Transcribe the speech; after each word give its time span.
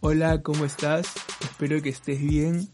Hola, 0.00 0.42
¿cómo 0.42 0.64
estás? 0.64 1.12
Espero 1.40 1.82
que 1.82 1.88
estés 1.88 2.22
bien. 2.22 2.68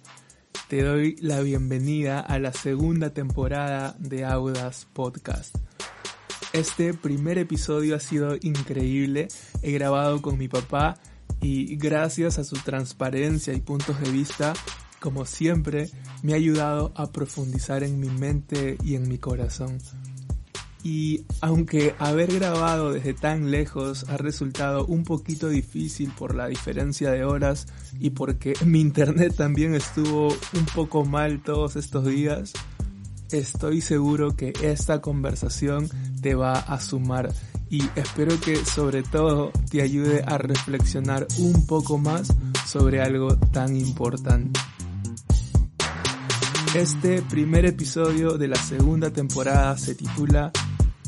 Te 0.68 0.82
doy 0.82 1.16
la 1.20 1.40
bienvenida 1.40 2.20
a 2.20 2.38
la 2.38 2.52
segunda 2.52 3.14
temporada 3.14 3.96
de 3.98 4.26
Audas 4.26 4.86
Podcast. 4.92 5.56
Este 6.52 6.92
primer 6.92 7.38
episodio 7.38 7.96
ha 7.96 8.00
sido 8.00 8.36
increíble. 8.42 9.28
He 9.62 9.72
grabado 9.72 10.20
con 10.20 10.36
mi 10.36 10.48
papá 10.48 10.98
y 11.40 11.76
gracias 11.76 12.38
a 12.38 12.44
su 12.44 12.56
transparencia 12.56 13.54
y 13.54 13.62
puntos 13.62 13.98
de 14.02 14.10
vista, 14.10 14.52
como 15.00 15.24
siempre, 15.24 15.88
me 16.22 16.34
ha 16.34 16.36
ayudado 16.36 16.92
a 16.94 17.10
profundizar 17.10 17.84
en 17.84 18.00
mi 18.00 18.08
mente 18.08 18.76
y 18.84 18.96
en 18.96 19.08
mi 19.08 19.16
corazón. 19.16 19.78
Y 20.84 21.24
aunque 21.40 21.94
haber 21.98 22.34
grabado 22.34 22.92
desde 22.92 23.14
tan 23.14 23.50
lejos 23.50 24.04
ha 24.10 24.18
resultado 24.18 24.84
un 24.84 25.02
poquito 25.02 25.48
difícil 25.48 26.12
por 26.16 26.34
la 26.34 26.46
diferencia 26.46 27.10
de 27.10 27.24
horas 27.24 27.66
y 27.98 28.10
porque 28.10 28.52
mi 28.66 28.82
internet 28.82 29.34
también 29.34 29.74
estuvo 29.74 30.28
un 30.28 30.66
poco 30.74 31.06
mal 31.06 31.42
todos 31.42 31.76
estos 31.76 32.04
días, 32.04 32.52
estoy 33.30 33.80
seguro 33.80 34.36
que 34.36 34.52
esta 34.62 35.00
conversación 35.00 35.88
te 36.20 36.34
va 36.34 36.52
a 36.52 36.78
sumar 36.80 37.32
y 37.70 37.82
espero 37.96 38.38
que 38.38 38.62
sobre 38.62 39.02
todo 39.02 39.52
te 39.70 39.80
ayude 39.80 40.22
a 40.26 40.36
reflexionar 40.36 41.26
un 41.38 41.66
poco 41.66 41.96
más 41.96 42.30
sobre 42.66 43.00
algo 43.00 43.38
tan 43.38 43.74
importante. 43.74 44.60
Este 46.74 47.22
primer 47.22 47.64
episodio 47.64 48.36
de 48.36 48.48
la 48.48 48.56
segunda 48.56 49.10
temporada 49.10 49.78
se 49.78 49.94
titula 49.94 50.52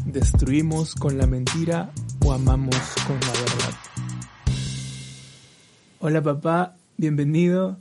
¿Destruimos 0.07 0.95
con 0.95 1.19
la 1.19 1.27
mentira 1.27 1.91
o 2.25 2.33
amamos 2.33 2.77
con 3.09 3.19
la 3.19 3.33
verdad? 3.33 3.75
Hola 5.99 6.23
papá, 6.23 6.77
bienvenido. 6.97 7.77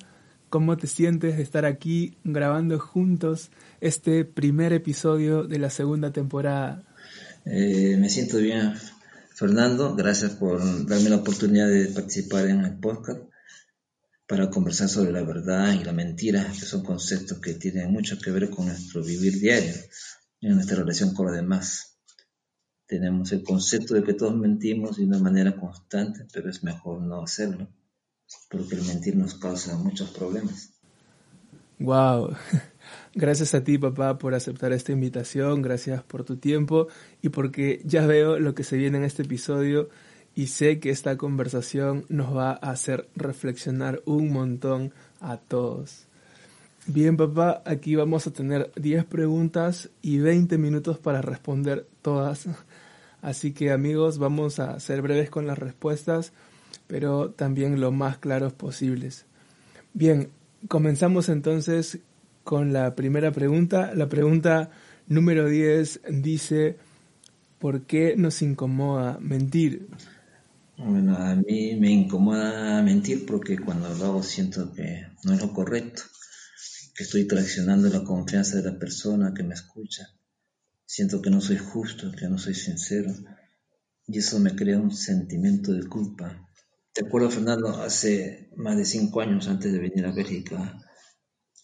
¿Cómo 0.50 0.76
te 0.76 0.88
sientes 0.88 1.38
de 1.38 1.44
estar 1.44 1.66
aquí 1.66 2.18
grabando 2.23 2.80
juntos 2.80 3.52
este 3.80 4.26
primer 4.26 4.73
episodio 4.73 5.44
de 5.44 5.59
la 5.59 5.70
segunda 5.70 6.12
temporada? 6.12 6.84
Eh, 7.46 7.96
me 8.00 8.09
siento 8.09 8.38
bien, 8.40 8.73
Fernando. 9.36 9.96
Gracias 9.96 10.31
por 10.31 10.59
darme 10.88 11.12
la 11.12 11.18
oportunidad 11.18 11.70
de 11.70 11.90
participar 11.90 12.48
en 12.48 12.66
el 12.66 12.80
podcast 12.80 13.22
para 14.28 14.50
conversar 14.50 14.90
sobre 14.90 15.12
la 15.12 15.22
verdad 15.22 15.73
y 15.73 15.84
la 15.84 15.94
mentira, 15.94 16.52
que 16.52 16.66
son 16.66 16.84
conceptos 16.84 17.40
que 17.40 17.53
tienen 17.53 17.92
mucho 17.92 18.18
que 18.18 18.31
ver 18.31 18.50
con 18.50 18.66
nuestro 18.66 19.03
vivir 19.03 19.40
diario 19.40 19.76
y 20.40 20.48
en 20.48 20.56
nuestra 20.56 20.78
relación 20.78 21.14
con 21.14 21.28
los 21.28 21.36
demás. 21.36 21.95
Tenemos 22.88 23.31
el 23.31 23.44
concepto 23.44 23.95
de 23.95 24.03
que 24.03 24.14
todos 24.14 24.36
mentimos 24.36 24.97
de 24.97 25.05
una 25.05 25.19
manera 25.19 25.55
constante, 25.55 26.25
pero 26.31 26.50
es 26.50 26.64
mejor 26.64 27.02
no 27.02 27.23
hacerlo, 27.23 27.67
porque 28.50 28.75
el 28.75 28.83
mentir 28.83 29.16
nos 29.16 29.33
causa 29.36 29.75
muchos 29.78 30.11
problemas. 30.11 30.72
Wow. 31.80 32.36
Gracias 33.16 33.56
a 33.56 33.63
ti, 33.63 33.78
papá, 33.78 34.17
por 34.17 34.33
aceptar 34.33 34.72
esta 34.72 34.91
invitación, 34.91 35.62
gracias 35.62 36.03
por 36.03 36.24
tu 36.24 36.38
tiempo 36.38 36.88
y 37.22 37.29
porque 37.29 37.81
ya 37.84 38.06
veo 38.06 38.40
lo 38.40 38.53
que 38.53 38.63
se 38.63 38.78
viene 38.78 38.97
en 38.97 39.03
este 39.03 39.24
episodio 39.24 39.90
y 40.35 40.47
sé 40.47 40.79
que 40.79 40.90
esta 40.90 41.18
conversación 41.18 42.06
nos 42.09 42.35
va 42.35 42.51
a 42.51 42.72
hacer 42.72 43.07
reflexionar 43.16 44.01
un 44.06 44.31
montón 44.31 44.94
a 45.22 45.38
todos. 45.38 46.07
Bien, 46.88 47.18
papá, 47.18 47.63
aquí 47.66 47.95
vamos 47.95 48.28
a 48.28 48.31
tener 48.31 48.72
10 48.75 49.06
preguntas 49.06 49.90
y 50.01 50.19
20 50.19 50.57
minutos 50.57 51.00
para 51.00 51.22
responder 51.22 51.88
todas. 52.01 52.47
Así 53.25 53.53
que 53.53 53.72
amigos, 53.72 54.19
vamos 54.19 54.59
a 54.59 54.80
ser 54.80 55.02
breves 55.02 55.31
con 55.31 55.47
las 55.47 55.58
respuestas, 55.58 56.31
pero 56.86 57.31
también 57.31 57.81
lo 57.81 57.91
más 57.91 58.19
claros 58.19 58.53
posibles. 58.53 59.25
Bien, 59.96 60.30
comenzamos 60.68 61.28
entonces 61.30 61.97
con 62.44 62.72
la 62.72 62.94
primera 62.94 63.31
pregunta. 63.31 63.96
La 63.96 64.08
pregunta 64.09 64.69
número 65.08 65.50
10 65.50 66.02
dice, 66.22 66.78
¿por 67.58 67.81
qué 67.88 68.13
nos 68.16 68.44
incomoda 68.44 69.18
mentir? 69.19 69.88
Bueno, 70.78 71.18
a 71.18 71.34
mí 71.36 71.75
me 71.78 71.90
incomoda 71.90 72.84
mentir 72.84 73.25
porque 73.25 73.57
cuando 73.57 73.90
lo 73.90 74.06
hago 74.06 74.22
siento 74.22 74.72
que 74.72 75.07
no 75.24 75.34
es 75.34 75.42
lo 75.42 75.52
correcto, 75.52 76.03
que 76.96 77.03
estoy 77.03 77.25
traicionando 77.25 77.90
la 77.90 78.03
confianza 78.03 78.57
de 78.57 78.72
la 78.72 78.78
persona 78.78 79.34
que 79.34 79.42
me 79.42 79.56
escucha. 79.56 80.09
Siento 80.85 81.22
que 81.22 81.29
no 81.29 81.41
soy 81.41 81.57
justo, 81.57 82.12
que 82.12 82.28
no 82.28 82.38
soy 82.38 82.53
sincero 82.53 83.12
y 84.07 84.19
eso 84.19 84.40
me 84.40 84.56
crea 84.56 84.79
un 84.79 84.91
sentimiento 84.91 85.72
de 85.73 85.88
culpa. 85.88 86.47
Te 86.94 87.06
acuerdo, 87.06 87.29
Fernando, 87.29 87.69
hace 87.81 88.50
más 88.56 88.78
de 88.78 88.85
cinco 88.85 89.22
años 89.22 89.47
antes 89.47 89.72
de 89.74 89.79
venir 89.79 90.06
a 90.06 90.12
Bélgica, 90.12 90.79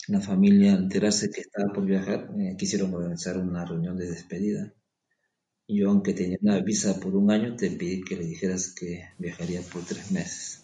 la 0.07 0.21
familia, 0.21 0.73
al 0.73 0.83
enterarse 0.83 1.29
que 1.31 1.41
estaba 1.41 1.71
por 1.73 1.85
viajar, 1.85 2.29
eh, 2.37 2.55
quisieron 2.57 2.93
organizar 2.93 3.37
una 3.37 3.65
reunión 3.65 3.97
de 3.97 4.09
despedida. 4.09 4.73
Yo, 5.67 5.89
aunque 5.89 6.13
tenía 6.13 6.37
una 6.41 6.59
visa 6.61 6.99
por 6.99 7.15
un 7.15 7.31
año, 7.31 7.55
te 7.55 7.71
pedí 7.71 8.01
que 8.03 8.15
le 8.15 8.25
dijeras 8.25 8.73
que 8.73 9.05
viajaría 9.17 9.61
por 9.61 9.83
tres 9.85 10.11
meses 10.11 10.63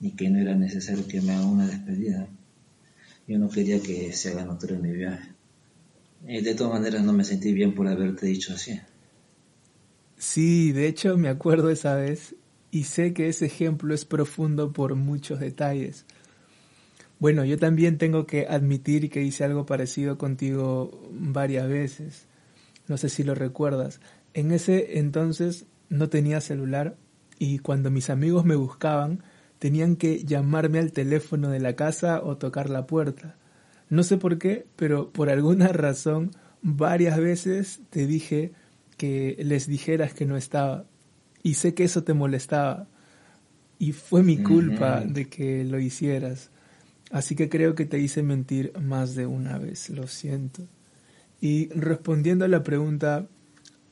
y 0.00 0.16
que 0.16 0.28
no 0.30 0.38
era 0.38 0.54
necesario 0.54 1.06
que 1.06 1.20
me 1.22 1.32
haga 1.32 1.46
una 1.46 1.66
despedida. 1.66 2.28
Yo 3.28 3.38
no 3.38 3.48
quería 3.48 3.80
que 3.80 4.12
se 4.12 4.30
haga 4.30 4.44
notorio 4.44 4.80
mi 4.80 4.92
viaje. 4.92 5.37
Y 6.26 6.40
de 6.40 6.54
todas 6.54 6.72
maneras 6.72 7.02
no 7.02 7.12
me 7.12 7.24
sentí 7.24 7.52
bien 7.52 7.74
por 7.74 7.88
haberte 7.88 8.26
dicho 8.26 8.54
así. 8.54 8.80
Sí, 10.16 10.72
de 10.72 10.88
hecho 10.88 11.16
me 11.16 11.28
acuerdo 11.28 11.70
esa 11.70 11.94
vez 11.94 12.34
y 12.70 12.84
sé 12.84 13.12
que 13.14 13.28
ese 13.28 13.46
ejemplo 13.46 13.94
es 13.94 14.04
profundo 14.04 14.72
por 14.72 14.94
muchos 14.94 15.40
detalles. 15.40 16.04
Bueno, 17.20 17.44
yo 17.44 17.58
también 17.58 17.98
tengo 17.98 18.26
que 18.26 18.46
admitir 18.46 19.10
que 19.10 19.22
hice 19.22 19.44
algo 19.44 19.66
parecido 19.66 20.18
contigo 20.18 21.08
varias 21.10 21.68
veces. 21.68 22.26
No 22.86 22.96
sé 22.96 23.08
si 23.08 23.24
lo 23.24 23.34
recuerdas. 23.34 24.00
En 24.34 24.52
ese 24.52 24.98
entonces 24.98 25.66
no 25.88 26.08
tenía 26.08 26.40
celular 26.40 26.96
y 27.38 27.58
cuando 27.58 27.90
mis 27.90 28.10
amigos 28.10 28.44
me 28.44 28.56
buscaban 28.56 29.22
tenían 29.58 29.96
que 29.96 30.24
llamarme 30.24 30.78
al 30.78 30.92
teléfono 30.92 31.50
de 31.50 31.60
la 31.60 31.74
casa 31.74 32.22
o 32.22 32.36
tocar 32.36 32.70
la 32.70 32.86
puerta. 32.86 33.36
No 33.90 34.02
sé 34.02 34.16
por 34.16 34.38
qué, 34.38 34.66
pero 34.76 35.10
por 35.10 35.30
alguna 35.30 35.68
razón 35.72 36.30
varias 36.62 37.18
veces 37.18 37.80
te 37.90 38.06
dije 38.06 38.52
que 38.96 39.36
les 39.40 39.66
dijeras 39.66 40.12
que 40.14 40.26
no 40.26 40.36
estaba. 40.36 40.84
Y 41.42 41.54
sé 41.54 41.74
que 41.74 41.84
eso 41.84 42.02
te 42.02 42.14
molestaba. 42.14 42.88
Y 43.78 43.92
fue 43.92 44.22
mi 44.22 44.38
culpa 44.38 45.02
de 45.02 45.28
que 45.28 45.64
lo 45.64 45.78
hicieras. 45.78 46.50
Así 47.10 47.36
que 47.36 47.48
creo 47.48 47.74
que 47.74 47.86
te 47.86 47.98
hice 47.98 48.22
mentir 48.22 48.72
más 48.80 49.14
de 49.14 49.26
una 49.26 49.56
vez, 49.56 49.88
lo 49.90 50.08
siento. 50.08 50.66
Y 51.40 51.68
respondiendo 51.68 52.44
a 52.44 52.48
la 52.48 52.64
pregunta, 52.64 53.28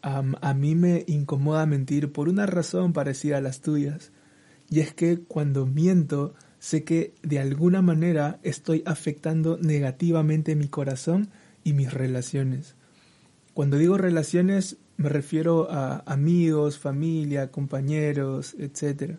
a 0.03 0.55
mí 0.55 0.75
me 0.75 1.05
incomoda 1.07 1.67
mentir 1.67 2.13
por 2.13 2.29
una 2.29 2.47
razón 2.47 2.93
parecida 2.93 3.39
a 3.39 3.41
las 3.41 3.61
tuyas. 3.61 4.13
Y 4.69 4.81
es 4.81 4.93
que 4.93 5.21
cuando 5.21 5.67
miento, 5.67 6.35
sé 6.59 6.85
que 6.85 7.15
de 7.23 7.39
alguna 7.39 7.83
manera 7.83 8.39
estoy 8.43 8.83
afectando 8.87 9.59
negativamente 9.59 10.57
mi 10.57 10.69
corazón 10.69 11.29
y 11.65 11.73
mis 11.73 11.93
relaciones. 11.93 12.75
Cuando 13.55 13.79
digo 13.79 13.97
relaciones, 13.99 14.77
me 14.97 15.09
refiero 15.09 15.71
a 15.71 16.03
amigos, 16.07 16.79
familia, 16.79 17.51
compañeros, 17.51 18.55
etc. 18.59 19.17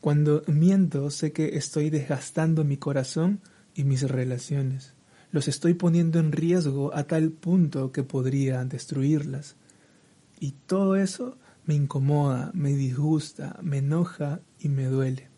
Cuando 0.00 0.42
miento, 0.46 1.10
sé 1.10 1.32
que 1.32 1.56
estoy 1.56 1.90
desgastando 1.90 2.64
mi 2.64 2.76
corazón 2.76 3.40
y 3.74 3.84
mis 3.84 4.02
relaciones. 4.02 4.94
Los 5.30 5.48
estoy 5.48 5.74
poniendo 5.74 6.18
en 6.18 6.32
riesgo 6.32 6.94
a 6.94 7.04
tal 7.04 7.30
punto 7.30 7.92
que 7.92 8.02
podría 8.02 8.64
destruirlas. 8.64 9.56
Y 10.40 10.52
todo 10.66 10.96
eso 10.96 11.36
me 11.66 11.74
incomoda, 11.74 12.50
me 12.54 12.72
disgusta, 12.74 13.58
me 13.62 13.78
enoja 13.78 14.40
y 14.58 14.68
me 14.68 14.86
duele. 14.86 15.28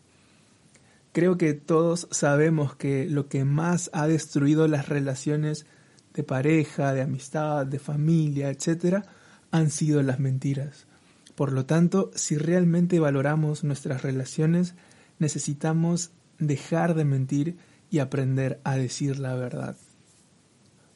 Creo 1.13 1.37
que 1.37 1.53
todos 1.53 2.07
sabemos 2.11 2.75
que 2.75 3.05
lo 3.05 3.27
que 3.27 3.43
más 3.43 3.89
ha 3.93 4.07
destruido 4.07 4.67
las 4.67 4.87
relaciones 4.87 5.65
de 6.13 6.23
pareja, 6.23 6.93
de 6.93 7.01
amistad, 7.01 7.65
de 7.65 7.79
familia, 7.79 8.49
etc., 8.49 9.03
han 9.51 9.69
sido 9.69 10.01
las 10.03 10.19
mentiras. 10.19 10.87
Por 11.35 11.51
lo 11.51 11.65
tanto, 11.65 12.11
si 12.15 12.37
realmente 12.37 12.99
valoramos 12.99 13.63
nuestras 13.63 14.03
relaciones, 14.03 14.75
necesitamos 15.19 16.11
dejar 16.39 16.95
de 16.95 17.05
mentir 17.05 17.57
y 17.89 17.99
aprender 17.99 18.59
a 18.63 18.75
decir 18.75 19.19
la 19.19 19.35
verdad. 19.35 19.75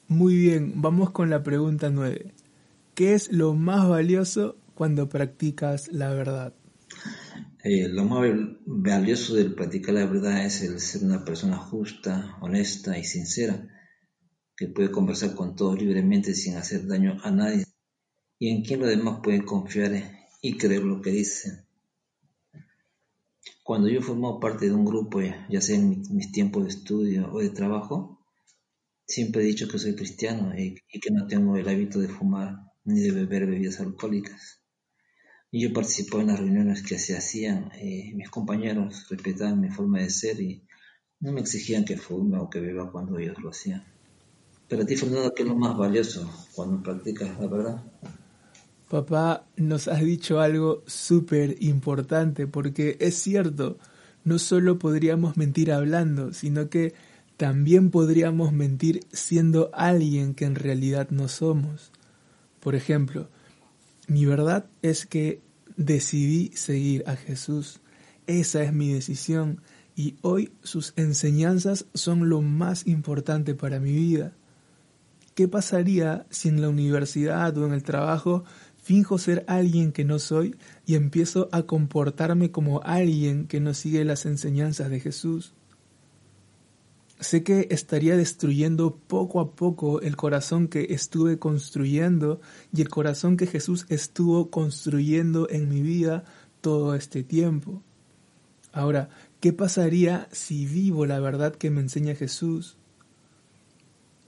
Muy 0.08 0.36
bien, 0.36 0.74
vamos 0.82 1.12
con 1.12 1.30
la 1.30 1.44
pregunta 1.44 1.90
9. 1.90 2.34
¿Qué 2.94 3.14
es 3.14 3.32
lo 3.32 3.54
más 3.54 3.90
valioso 3.90 4.56
cuando 4.76 5.10
practicas 5.10 5.90
la 5.92 6.10
verdad? 6.12 6.54
Eh, 7.68 7.88
lo 7.90 8.06
más 8.06 8.30
valioso 8.68 9.34
del 9.34 9.56
practicar 9.56 9.96
la 9.96 10.06
verdad 10.06 10.46
es 10.46 10.62
el 10.62 10.80
ser 10.80 11.04
una 11.04 11.26
persona 11.26 11.58
justa, 11.58 12.38
honesta 12.40 12.96
y 12.96 13.04
sincera, 13.04 13.68
que 14.56 14.68
puede 14.68 14.92
conversar 14.92 15.34
con 15.34 15.56
todos 15.56 15.82
libremente 15.82 16.36
sin 16.36 16.58
hacer 16.58 16.86
daño 16.86 17.18
a 17.24 17.32
nadie 17.32 17.66
y 18.38 18.50
en 18.50 18.62
quien 18.64 18.82
los 18.82 18.90
demás 18.90 19.22
pueden 19.24 19.46
confiar 19.46 19.94
y 20.44 20.58
creer 20.58 20.84
lo 20.84 21.02
que 21.02 21.10
dicen. 21.10 21.66
Cuando 23.64 23.90
yo 23.90 24.04
formo 24.04 24.40
parte 24.40 24.68
de 24.68 24.76
un 24.76 24.86
grupo, 24.86 25.20
ya 25.50 25.60
sea 25.60 25.76
en 25.76 26.04
mis 26.12 26.32
tiempos 26.32 26.66
de 26.66 26.70
estudio 26.70 27.34
o 27.34 27.40
de 27.40 27.50
trabajo, 27.50 28.24
siempre 29.08 29.42
he 29.42 29.48
dicho 29.48 29.68
que 29.68 29.80
soy 29.80 29.96
cristiano 29.96 30.54
y, 30.56 30.76
que 31.02 31.10
no 31.10 31.26
tengo 31.26 31.58
el 31.58 31.68
hábito 31.68 32.00
de 32.00 32.10
fumar 32.10 32.60
ni 32.84 33.00
de 33.00 33.10
beber 33.10 33.48
bebidas 33.48 33.80
alcohólicas. 33.80 34.62
Y 35.52 35.62
yo 35.62 35.74
participaba 35.74 36.22
en 36.24 36.28
las 36.30 36.40
reuniones 36.40 36.84
que 36.84 37.00
se 37.00 37.16
hacían, 37.16 37.72
eh, 37.76 38.12
mis 38.14 38.30
compañeros 38.30 39.08
respetaban 39.10 39.62
mi 39.62 39.70
forma 39.70 40.00
de 40.00 40.10
ser 40.10 40.42
y 40.42 40.64
no 41.20 41.32
me 41.32 41.42
exigían 41.42 41.86
que 41.86 41.98
fume 41.98 42.38
o 42.38 42.50
que 42.50 42.60
beba 42.60 42.92
cuando 42.92 43.18
ellos 43.18 43.38
lo 43.42 43.50
hacían. 43.50 43.84
Pero 44.68 44.84
a 44.84 44.86
ti, 44.86 44.96
Fernando, 44.96 45.34
¿qué 45.34 45.44
es 45.44 45.50
lo 45.50 45.56
más 45.56 45.78
valioso 45.78 46.30
cuando 46.54 46.82
practicas 46.82 47.40
la 47.40 47.48
verdad? 47.48 47.84
Papá, 48.90 49.46
nos 49.58 49.88
has 49.88 50.02
dicho 50.02 50.40
algo 50.40 50.84
súper 50.88 51.56
importante 51.62 52.48
porque 52.48 52.98
es 53.00 53.16
cierto, 53.16 53.78
no 54.24 54.40
solo 54.40 54.80
podríamos 54.80 55.38
mentir 55.38 55.72
hablando, 55.72 56.34
sino 56.34 56.70
que 56.70 56.94
también 57.38 57.92
podríamos 57.92 58.54
mentir 58.54 59.02
siendo 59.12 59.70
alguien 59.74 60.34
que 60.34 60.46
en 60.46 60.56
realidad 60.56 61.10
no 61.10 61.28
somos. 61.28 61.92
Por 62.60 62.76
ejemplo, 62.76 63.28
mi 64.08 64.26
verdad 64.26 64.66
es 64.82 65.06
que 65.06 65.42
decidí 65.78 66.52
seguir 66.56 67.04
a 67.08 67.16
Jesús. 67.16 67.82
Esa 68.28 68.64
es 68.64 68.74
mi 68.74 68.94
decisión 68.94 69.62
y 69.96 70.16
hoy 70.22 70.52
sus 70.64 70.94
enseñanzas 70.96 71.86
son 71.94 72.30
lo 72.30 72.42
más 72.42 72.88
importante 72.88 73.56
para 73.56 73.80
mi 73.80 73.92
vida. 73.92 74.34
¿Qué 75.36 75.48
pasaría 75.48 76.26
si 76.30 76.50
en 76.50 76.62
la 76.62 76.70
universidad 76.70 77.58
o 77.58 77.66
en 77.66 77.74
el 77.74 77.84
trabajo 77.84 78.46
finjo 78.86 79.18
ser 79.18 79.44
alguien 79.48 79.92
que 79.92 80.06
no 80.06 80.20
soy 80.20 80.56
y 80.86 80.94
empiezo 80.94 81.50
a 81.52 81.64
comportarme 81.64 82.52
como 82.52 82.84
alguien 82.84 83.48
que 83.48 83.60
no 83.60 83.74
sigue 83.74 84.06
las 84.06 84.28
enseñanzas 84.28 84.92
de 84.92 85.00
Jesús. 85.00 85.56
Sé 87.20 87.44
que 87.44 87.68
estaría 87.72 88.18
destruyendo 88.18 88.98
poco 89.08 89.40
a 89.40 89.52
poco 89.52 90.02
el 90.02 90.18
corazón 90.18 90.68
que 90.68 90.88
estuve 90.90 91.40
construyendo 91.40 92.42
y 92.74 92.82
el 92.82 92.90
corazón 92.90 93.38
que 93.38 93.48
Jesús 93.48 93.86
estuvo 93.90 94.50
construyendo 94.50 95.50
en 95.50 95.70
mi 95.70 95.82
vida 95.82 96.26
todo 96.60 96.94
este 96.94 97.24
tiempo. 97.24 97.82
Ahora, 98.74 99.10
¿qué 99.40 99.54
pasaría 99.54 100.28
si 100.34 100.66
vivo 100.66 101.06
la 101.06 101.22
verdad 101.22 101.56
que 101.56 101.70
me 101.70 101.80
enseña 101.80 102.16
Jesús? 102.16 102.76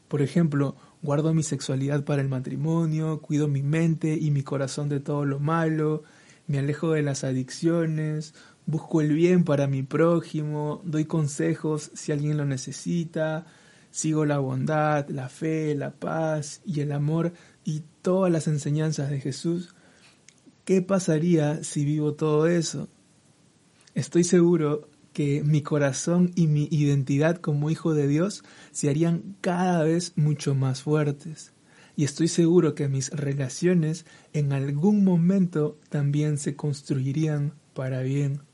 Por 0.07 0.21
ejemplo, 0.21 0.77
guardo 1.01 1.33
mi 1.33 1.43
sexualidad 1.43 2.05
para 2.05 2.21
el 2.21 2.29
matrimonio, 2.29 3.19
cuido 3.19 3.49
mi 3.49 3.61
mente 3.61 4.17
y 4.19 4.31
mi 4.31 4.43
corazón 4.43 4.87
de 4.87 5.01
todo 5.01 5.25
lo 5.25 5.39
malo, 5.39 6.03
me 6.47 6.59
alejo 6.59 6.91
de 6.93 7.01
las 7.01 7.25
adicciones, 7.25 8.33
busco 8.67 9.01
el 9.01 9.13
bien 9.13 9.45
para 9.45 9.65
mi 9.65 9.81
prójimo, 9.81 10.81
doy 10.83 11.05
consejos 11.05 11.89
si 11.95 12.11
alguien 12.11 12.37
lo 12.37 12.45
necesita, 12.45 13.47
sigo 13.89 14.25
la 14.25 14.37
bondad, 14.37 15.09
la 15.09 15.29
fe, 15.29 15.73
la 15.73 15.91
paz 15.91 16.61
y 16.65 16.81
el 16.81 16.91
amor 16.91 17.33
y 17.63 17.81
todas 18.01 18.31
las 18.31 18.47
enseñanzas 18.47 19.09
de 19.09 19.21
Jesús. 19.21 19.73
¿Qué 20.65 20.81
pasaría 20.81 21.63
si 21.63 21.85
vivo 21.85 22.13
todo 22.13 22.45
eso? 22.45 22.89
Estoy 23.95 24.25
seguro 24.25 24.89
que 25.13 25.43
mi 25.43 25.61
corazón 25.61 26.33
y 26.35 26.47
mi 26.47 26.67
identidad 26.69 27.37
como 27.37 27.69
hijo 27.69 27.93
de 27.93 28.07
Dios 28.07 28.43
se 28.71 28.89
harían 28.89 29.37
cada 29.39 29.81
vez 29.83 30.11
mucho 30.17 30.53
más 30.55 30.83
fuertes. 30.83 31.53
Y 31.95 32.03
estoy 32.03 32.27
seguro 32.27 32.75
que 32.75 32.89
mis 32.89 33.09
relaciones 33.11 34.05
en 34.33 34.51
algún 34.51 35.03
momento 35.05 35.79
también 35.89 36.37
se 36.37 36.55
construirían 36.55 37.53
para 37.73 38.01
bien. 38.01 38.46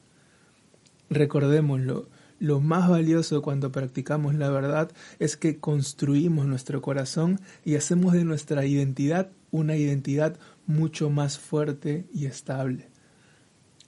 Recordémoslo, 1.13 2.09
lo 2.39 2.59
más 2.59 2.89
valioso 2.89 3.43
cuando 3.43 3.71
practicamos 3.71 4.33
la 4.33 4.49
verdad 4.49 4.91
es 5.19 5.37
que 5.37 5.59
construimos 5.59 6.47
nuestro 6.47 6.81
corazón 6.81 7.39
y 7.63 7.75
hacemos 7.75 8.13
de 8.13 8.25
nuestra 8.25 8.65
identidad 8.65 9.29
una 9.51 9.75
identidad 9.75 10.39
mucho 10.65 11.11
más 11.11 11.37
fuerte 11.37 12.07
y 12.11 12.25
estable. 12.25 12.89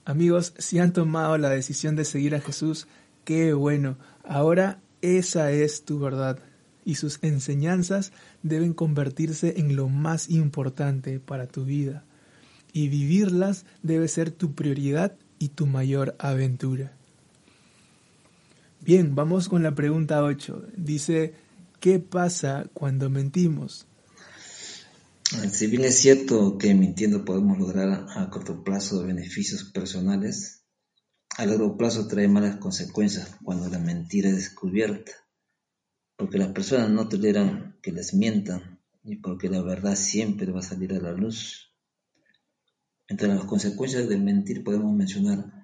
Amigos, 0.04 0.54
si 0.58 0.78
han 0.78 0.92
tomado 0.92 1.36
la 1.36 1.50
decisión 1.50 1.96
de 1.96 2.04
seguir 2.04 2.36
a 2.36 2.40
Jesús, 2.40 2.86
qué 3.24 3.52
bueno. 3.54 3.98
Ahora 4.22 4.78
esa 5.02 5.50
es 5.50 5.84
tu 5.84 5.98
verdad 5.98 6.38
y 6.84 6.94
sus 6.94 7.18
enseñanzas 7.22 8.12
deben 8.44 8.72
convertirse 8.72 9.54
en 9.58 9.74
lo 9.74 9.88
más 9.88 10.30
importante 10.30 11.18
para 11.18 11.48
tu 11.48 11.64
vida. 11.64 12.04
Y 12.72 12.88
vivirlas 12.88 13.66
debe 13.82 14.06
ser 14.06 14.30
tu 14.30 14.54
prioridad 14.54 15.16
y 15.40 15.48
tu 15.48 15.66
mayor 15.66 16.14
aventura. 16.20 16.92
Bien, 18.86 19.16
vamos 19.16 19.48
con 19.48 19.64
la 19.64 19.74
pregunta 19.74 20.22
8. 20.22 20.68
Dice, 20.76 21.34
¿qué 21.80 21.98
pasa 21.98 22.70
cuando 22.72 23.10
mentimos? 23.10 23.88
Si 25.50 25.66
bien 25.66 25.84
es 25.84 25.98
cierto 25.98 26.56
que 26.56 26.72
mintiendo 26.72 27.24
podemos 27.24 27.58
lograr 27.58 28.06
a 28.14 28.30
corto 28.30 28.62
plazo 28.62 29.04
beneficios 29.04 29.64
personales, 29.64 30.62
a 31.36 31.46
largo 31.46 31.76
plazo 31.76 32.06
trae 32.06 32.28
malas 32.28 32.58
consecuencias 32.58 33.36
cuando 33.42 33.68
la 33.68 33.80
mentira 33.80 34.28
es 34.28 34.36
descubierta, 34.36 35.10
porque 36.14 36.38
las 36.38 36.52
personas 36.52 36.88
no 36.88 37.08
toleran 37.08 37.80
que 37.82 37.90
les 37.90 38.14
mientan 38.14 38.80
y 39.02 39.16
porque 39.16 39.48
la 39.48 39.62
verdad 39.62 39.96
siempre 39.96 40.52
va 40.52 40.60
a 40.60 40.62
salir 40.62 40.92
a 40.92 41.00
la 41.00 41.10
luz. 41.10 41.74
Entre 43.08 43.26
las 43.26 43.46
consecuencias 43.46 44.08
de 44.08 44.16
mentir 44.16 44.62
podemos 44.62 44.94
mencionar 44.94 45.55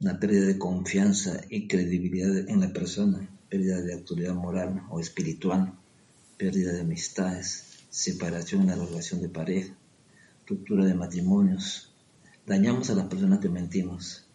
una 0.00 0.18
pérdida 0.18 0.46
de 0.46 0.58
confianza 0.58 1.40
y 1.48 1.68
credibilidad 1.68 2.48
en 2.48 2.60
la 2.60 2.72
persona, 2.72 3.28
pérdida 3.48 3.80
de 3.80 3.94
autoridad 3.94 4.34
moral 4.34 4.82
o 4.90 5.00
espiritual, 5.00 5.72
pérdida 6.36 6.72
de 6.72 6.80
amistades, 6.80 7.86
separación 7.90 8.62
en 8.62 8.78
la 8.78 8.84
relación 8.84 9.20
de 9.22 9.28
pareja, 9.28 9.74
ruptura 10.46 10.84
de 10.84 10.94
matrimonios. 10.94 11.94
Dañamos 12.46 12.90
a 12.90 12.94
las 12.94 13.06
personas 13.06 13.38
que 13.38 13.48
mentimos. 13.48 14.28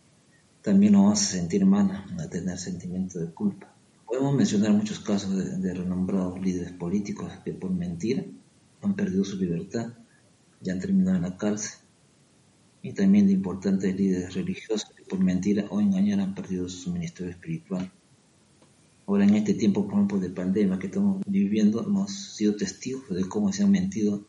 También 0.61 0.93
nos 0.93 1.03
vamos 1.03 1.21
a 1.21 1.31
sentir 1.31 1.65
mal, 1.65 2.05
a 2.17 2.29
tener 2.29 2.57
sentimiento 2.57 3.19
de 3.19 3.31
culpa. 3.31 3.75
Podemos 4.05 4.33
mencionar 4.33 4.71
muchos 4.71 4.99
casos 4.99 5.61
de, 5.61 5.73
renombrados 5.73 6.41
líderes 6.41 6.71
políticos 6.71 7.31
que 7.43 7.53
por 7.53 7.69
mentir 7.69 8.33
han 8.81 8.95
perdido 8.95 9.23
su 9.23 9.37
libertad 9.37 9.93
y 10.63 10.69
han 10.69 10.79
terminado 10.79 11.17
en 11.17 11.23
la 11.23 11.37
cárcel. 11.37 11.79
Y 12.81 12.93
también 12.93 13.27
de 13.27 13.33
importantes 13.33 13.95
líderes 13.95 14.33
religiosos 14.33 14.89
por 15.09 15.19
mentir 15.19 15.65
o 15.69 15.81
engañar 15.81 16.19
han 16.19 16.35
perdido 16.35 16.69
su 16.69 16.91
ministerio 16.91 17.31
espiritual. 17.31 17.91
Ahora 19.07 19.25
en 19.25 19.35
este 19.35 19.55
tiempo, 19.55 19.85
por 19.85 19.95
ejemplo, 19.95 20.19
de 20.19 20.29
pandemia 20.29 20.77
que 20.77 20.87
estamos 20.87 21.21
viviendo, 21.25 21.83
hemos 21.83 22.11
sido 22.11 22.55
testigos 22.55 23.09
de 23.09 23.27
cómo 23.27 23.51
se 23.51 23.63
han 23.63 23.71
mentido 23.71 24.23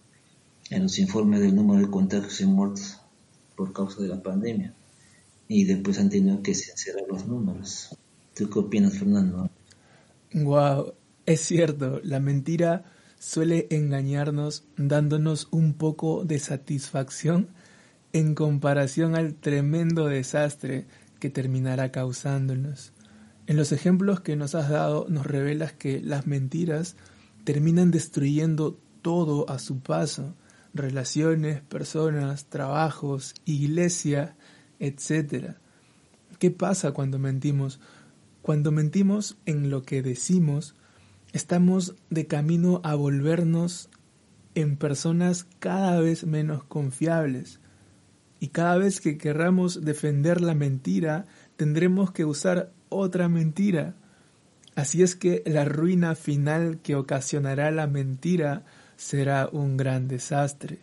en 0.70 0.84
los 0.84 0.99
informes 0.99 1.40
del 1.40 1.54
número 1.54 1.82
de 1.84 1.90
contagios 1.90 2.40
y 2.40 2.46
muertos 2.46 2.99
por 3.54 3.72
causa 3.72 4.00
de 4.02 4.08
la 4.08 4.22
pandemia. 4.22 4.75
Y 5.49 5.64
después 5.64 5.99
han 5.99 6.08
tenido 6.08 6.42
que 6.42 6.54
sincerar 6.54 7.02
los 7.08 7.26
números. 7.26 7.94
¿Tú 8.34 8.49
qué 8.49 8.58
opinas, 8.58 8.99
Fernando? 8.99 9.50
Wow, 10.32 10.94
es 11.26 11.40
cierto, 11.42 12.00
la 12.02 12.20
mentira 12.20 12.84
suele 13.18 13.66
engañarnos 13.70 14.64
dándonos 14.78 15.49
un 15.50 15.75
poco 15.75 16.25
de 16.25 16.38
satisfacción 16.38 17.49
en 18.12 18.35
comparación 18.35 19.17
al 19.17 19.35
tremendo 19.35 20.07
desastre 20.07 20.87
que 21.19 21.31
terminará 21.31 21.93
causándonos. 21.93 22.93
En 23.47 23.57
los 23.57 23.73
ejemplos 23.73 24.21
que 24.21 24.37
nos 24.37 24.55
has 24.55 24.69
dado 24.69 25.07
nos 25.09 25.26
revelas 25.26 25.73
que 25.73 26.00
las 26.00 26.26
mentiras 26.26 26.97
terminan 27.45 27.90
destruyendo 27.90 28.79
todo 29.02 29.49
a 29.49 29.59
su 29.59 29.81
paso, 29.81 30.35
relaciones, 30.75 31.61
personas, 31.62 32.47
trabajos, 32.47 33.35
iglesia, 33.45 34.37
etc. 34.79 35.55
¿Qué 36.38 36.50
pasa 36.50 36.93
cuando 36.93 37.19
mentimos? 37.19 37.81
Cuando 38.43 38.73
mentimos 38.73 39.37
en 39.47 39.71
lo 39.71 39.83
que 39.83 40.02
decimos, 40.02 40.75
estamos 41.33 41.95
de 42.09 42.26
camino 42.26 42.81
a 42.85 42.95
volvernos 42.95 43.90
en 44.55 44.76
personas 44.76 45.47
cada 45.59 46.00
vez 46.00 46.25
menos 46.25 46.64
confiables. 46.64 47.60
Y 48.40 48.49
cada 48.49 48.78
vez 48.78 49.00
que 49.00 49.18
querramos 49.18 49.85
defender 49.85 50.40
la 50.40 50.54
mentira, 50.54 51.26
tendremos 51.56 52.11
que 52.11 52.25
usar 52.25 52.73
otra 52.88 53.28
mentira. 53.28 53.94
Así 54.75 55.02
es 55.02 55.14
que 55.14 55.42
la 55.47 55.66
ruina 55.66 56.14
final 56.14 56.78
que 56.82 56.97
ocasionará 56.97 57.70
la 57.70 57.87
mentira 57.87 58.64
será 58.97 59.49
un 59.52 59.76
gran 59.76 60.09
desastre. 60.09 60.78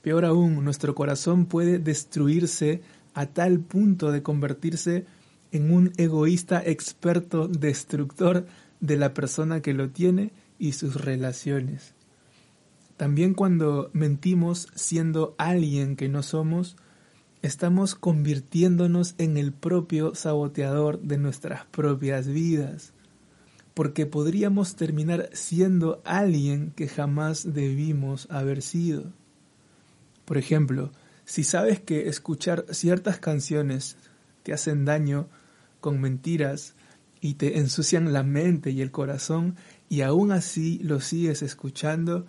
Peor 0.00 0.24
aún, 0.24 0.64
nuestro 0.64 0.94
corazón 0.94 1.46
puede 1.46 1.78
destruirse 1.78 2.80
a 3.12 3.26
tal 3.26 3.60
punto 3.60 4.12
de 4.12 4.22
convertirse 4.22 5.04
en 5.52 5.70
un 5.70 5.92
egoísta 5.96 6.62
experto 6.64 7.48
destructor 7.48 8.46
de 8.80 8.96
la 8.96 9.14
persona 9.14 9.62
que 9.62 9.74
lo 9.74 9.90
tiene 9.90 10.32
y 10.58 10.72
sus 10.72 10.96
relaciones. 10.96 11.94
También 12.96 13.34
cuando 13.34 13.90
mentimos 13.92 14.68
siendo 14.74 15.34
alguien 15.38 15.96
que 15.96 16.08
no 16.08 16.22
somos, 16.22 16.76
estamos 17.42 17.94
convirtiéndonos 17.94 19.14
en 19.18 19.36
el 19.36 19.52
propio 19.52 20.14
saboteador 20.14 21.00
de 21.00 21.18
nuestras 21.18 21.66
propias 21.66 22.26
vidas, 22.26 22.94
porque 23.74 24.06
podríamos 24.06 24.76
terminar 24.76 25.28
siendo 25.34 26.00
alguien 26.04 26.72
que 26.74 26.88
jamás 26.88 27.52
debimos 27.52 28.28
haber 28.30 28.62
sido. 28.62 29.12
Por 30.24 30.38
ejemplo, 30.38 30.90
si 31.26 31.44
sabes 31.44 31.80
que 31.80 32.08
escuchar 32.08 32.64
ciertas 32.70 33.18
canciones 33.18 33.96
te 34.42 34.54
hacen 34.54 34.86
daño 34.86 35.28
con 35.80 36.00
mentiras 36.00 36.74
y 37.20 37.34
te 37.34 37.58
ensucian 37.58 38.12
la 38.12 38.22
mente 38.22 38.70
y 38.70 38.80
el 38.80 38.90
corazón 38.90 39.56
y 39.88 40.00
aún 40.00 40.32
así 40.32 40.78
lo 40.82 41.00
sigues 41.00 41.42
escuchando 41.42 42.26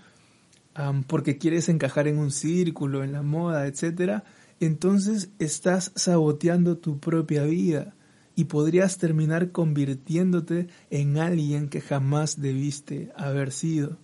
porque 1.08 1.38
quieres 1.38 1.70
encajar 1.70 2.08
en 2.08 2.18
un 2.18 2.32
círculo, 2.32 3.04
en 3.04 3.12
la 3.12 3.24
moda, 3.24 3.68
etc., 3.68 4.24
entonces 4.60 5.30
estás 5.40 5.92
saboteando 5.96 6.78
tu 6.78 7.00
propia 7.00 7.44
vida 7.44 7.96
y 8.36 8.46
podrías 8.46 8.98
terminar 8.98 9.52
convirtiéndote 9.52 10.68
en 10.90 11.18
alguien 11.18 11.70
que 11.70 11.82
jamás 11.82 12.42
debiste 12.42 13.12
haber 13.16 13.52
sido. 13.52 13.98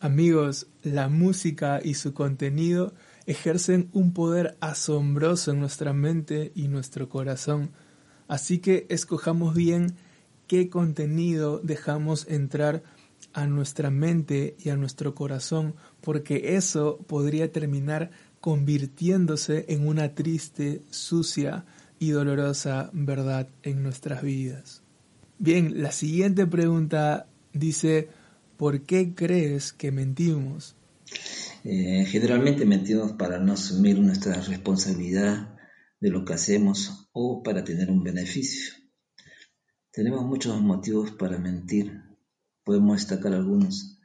Amigos, 0.00 0.66
la 0.82 1.08
música 1.08 1.80
y 1.82 1.94
su 1.94 2.14
contenido 2.14 2.94
ejercen 3.26 3.88
un 3.92 4.12
poder 4.12 4.56
asombroso 4.60 5.50
en 5.50 5.60
nuestra 5.60 5.92
mente 5.92 6.52
y 6.54 6.68
nuestro 6.68 7.08
corazón, 7.08 7.70
así 8.28 8.58
que 8.58 8.86
escojamos 8.88 9.54
bien 9.54 9.96
qué 10.46 10.70
contenido 10.70 11.60
dejamos 11.62 12.26
entrar 12.28 12.82
a 13.36 13.46
nuestra 13.46 13.90
mente 13.90 14.56
y 14.58 14.70
a 14.70 14.76
nuestro 14.76 15.14
corazón, 15.14 15.74
porque 16.00 16.56
eso 16.56 16.96
podría 17.06 17.52
terminar 17.52 18.10
convirtiéndose 18.40 19.66
en 19.68 19.86
una 19.86 20.14
triste, 20.14 20.80
sucia 20.88 21.66
y 21.98 22.10
dolorosa 22.12 22.88
verdad 22.94 23.46
en 23.62 23.82
nuestras 23.82 24.22
vidas. 24.22 24.82
Bien, 25.38 25.82
la 25.82 25.92
siguiente 25.92 26.46
pregunta 26.46 27.26
dice, 27.52 28.08
¿por 28.56 28.80
qué 28.80 29.14
crees 29.14 29.74
que 29.74 29.92
mentimos? 29.92 30.74
Eh, 31.62 32.06
generalmente 32.08 32.64
mentimos 32.64 33.12
para 33.12 33.38
no 33.38 33.52
asumir 33.52 33.98
nuestra 33.98 34.40
responsabilidad 34.40 35.54
de 36.00 36.08
lo 36.08 36.24
que 36.24 36.32
hacemos 36.32 37.10
o 37.12 37.42
para 37.42 37.64
tener 37.64 37.90
un 37.90 38.02
beneficio. 38.02 38.72
Tenemos 39.90 40.24
muchos 40.24 40.58
motivos 40.62 41.10
para 41.10 41.36
mentir. 41.36 42.05
Podemos 42.66 42.96
destacar 42.96 43.32
algunos. 43.32 43.96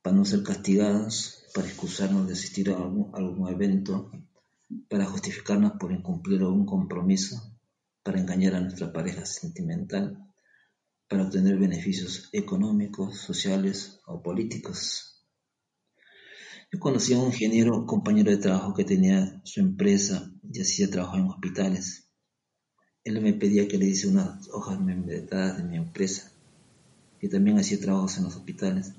Para 0.00 0.16
no 0.16 0.24
ser 0.24 0.42
castigados, 0.42 1.44
para 1.52 1.66
excusarnos 1.66 2.26
de 2.26 2.32
asistir 2.32 2.70
a 2.70 2.76
algún, 2.78 3.46
evento, 3.50 4.10
para 4.88 5.04
justificarnos 5.04 5.72
por 5.78 5.92
incumplir 5.92 6.40
algún 6.40 6.64
compromiso, 6.64 7.36
para 8.02 8.18
engañar 8.18 8.54
a 8.54 8.60
nuestra 8.60 8.90
pareja 8.90 9.26
sentimental, 9.26 10.32
para 11.10 11.24
obtener 11.24 11.58
beneficios 11.58 12.30
económicos, 12.32 13.18
sociales 13.18 14.00
o 14.06 14.22
políticos. 14.22 15.22
Yo 16.72 16.80
conocí 16.80 17.12
a 17.12 17.18
un 17.18 17.26
ingeniero, 17.26 17.84
compañero 17.84 18.30
de 18.30 18.38
trabajo 18.38 18.72
que 18.72 18.84
tenía 18.84 19.42
su 19.44 19.60
empresa 19.60 20.32
y 20.42 20.62
hacía 20.62 20.90
trabajo 20.90 21.18
en 21.18 21.26
hospitales. 21.26 22.08
Él 23.04 23.20
me 23.20 23.34
pedía 23.34 23.68
que 23.68 23.76
le 23.76 23.84
diese 23.84 24.08
unas 24.08 24.48
hojas 24.48 24.80
membretadas 24.80 25.58
de 25.58 25.64
mi 25.64 25.76
empresa, 25.76 26.33
y 27.20 27.28
también 27.28 27.58
hacía 27.58 27.80
trabajos 27.80 28.18
en 28.18 28.24
los 28.24 28.36
hospitales 28.36 28.92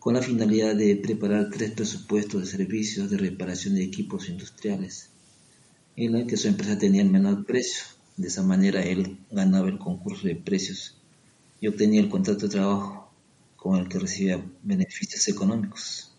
con 0.00 0.14
la 0.14 0.22
finalidad 0.22 0.74
de 0.74 0.96
preparar 0.96 1.50
tres 1.50 1.72
presupuestos 1.72 2.40
de 2.40 2.46
servicios 2.46 3.10
de 3.10 3.18
reparación 3.18 3.74
de 3.74 3.84
equipos 3.84 4.30
industriales, 4.30 5.10
en 5.94 6.16
el 6.16 6.26
que 6.26 6.38
su 6.38 6.48
empresa 6.48 6.78
tenía 6.78 7.02
el 7.02 7.10
menor 7.10 7.44
precio. 7.44 7.84
De 8.16 8.28
esa 8.28 8.42
manera 8.42 8.82
él 8.82 9.18
ganaba 9.30 9.68
el 9.68 9.78
concurso 9.78 10.26
de 10.26 10.36
precios 10.36 10.96
y 11.60 11.68
obtenía 11.68 12.00
el 12.00 12.08
contrato 12.08 12.46
de 12.46 12.52
trabajo 12.52 13.12
con 13.56 13.78
el 13.78 13.88
que 13.88 13.98
recibía 13.98 14.42
beneficios 14.62 15.28
económicos. 15.28 16.16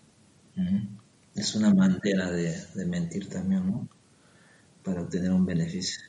Es 1.34 1.56
una 1.56 1.74
manera 1.74 2.30
de, 2.32 2.56
de 2.76 2.86
mentir 2.86 3.30
también, 3.30 3.66
¿no? 3.66 3.90
Para 4.84 5.02
obtener 5.02 5.32
un 5.32 5.46
beneficio. 5.46 6.02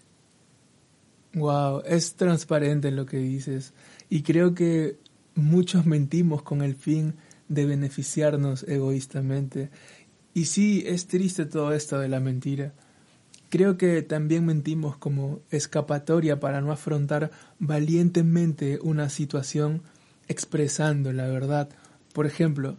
Wow, 1.35 1.83
es 1.87 2.15
transparente 2.17 2.91
lo 2.91 3.07
que 3.07 3.17
dices. 3.17 3.73
Y 4.13 4.25
creo 4.25 4.55
que 4.55 4.99
muchos 5.35 5.87
mentimos 5.87 6.43
con 6.43 6.61
el 6.61 6.75
fin 6.75 7.15
de 7.49 7.65
beneficiarnos 7.65 8.63
egoístamente. 8.69 9.71
Y 10.35 10.45
sí, 10.45 10.85
es 10.87 11.07
triste 11.07 11.47
todo 11.47 11.73
esto 11.73 11.99
de 11.99 12.11
la 12.11 12.21
mentira. 12.21 12.75
Creo 13.49 13.79
que 13.79 14.03
también 14.03 14.45
mentimos 14.45 14.99
como 14.99 15.41
escapatoria 15.51 16.41
para 16.41 16.61
no 16.61 16.73
afrontar 16.73 17.31
valientemente 17.59 18.79
una 18.83 19.09
situación 19.09 19.81
expresando 20.29 21.11
la 21.15 21.29
verdad. 21.29 21.71
Por 22.13 22.27
ejemplo, 22.27 22.77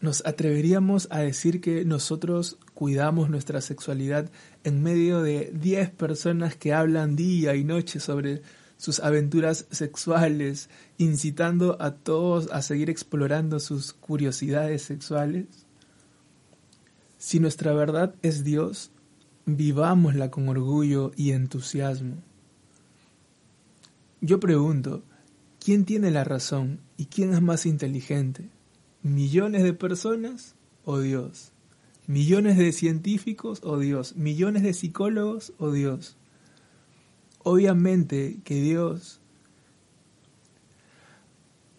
nos 0.00 0.24
atreveríamos 0.24 1.08
a 1.10 1.18
decir 1.18 1.60
que 1.60 1.84
nosotros 1.84 2.56
cuidamos 2.72 3.28
nuestra 3.28 3.60
sexualidad 3.60 4.30
en 4.64 4.82
medio 4.82 5.20
de 5.20 5.52
10 5.52 5.90
personas 5.90 6.56
que 6.56 6.72
hablan 6.72 7.16
día 7.16 7.54
y 7.54 7.64
noche 7.64 8.00
sobre 8.00 8.40
sus 8.84 9.00
aventuras 9.00 9.64
sexuales, 9.70 10.68
incitando 10.98 11.80
a 11.80 11.92
todos 11.92 12.52
a 12.52 12.60
seguir 12.60 12.90
explorando 12.90 13.58
sus 13.58 13.94
curiosidades 13.94 14.82
sexuales? 14.82 15.46
Si 17.16 17.40
nuestra 17.40 17.72
verdad 17.72 18.14
es 18.20 18.44
Dios, 18.44 18.90
vivámosla 19.46 20.30
con 20.30 20.50
orgullo 20.50 21.12
y 21.16 21.30
entusiasmo. 21.30 22.16
Yo 24.20 24.38
pregunto, 24.38 25.02
¿quién 25.64 25.86
tiene 25.86 26.10
la 26.10 26.24
razón 26.24 26.80
y 26.98 27.06
quién 27.06 27.32
es 27.32 27.40
más 27.40 27.64
inteligente? 27.64 28.50
¿Millones 29.02 29.62
de 29.62 29.72
personas 29.72 30.56
o 30.84 30.98
Dios? 30.98 31.52
¿Millones 32.06 32.58
de 32.58 32.70
científicos 32.72 33.60
o 33.62 33.78
Dios? 33.78 34.14
¿Millones 34.14 34.62
de 34.62 34.74
psicólogos 34.74 35.54
o 35.56 35.72
Dios? 35.72 36.18
Obviamente 37.44 38.38
que 38.42 38.54
Dios, 38.54 39.20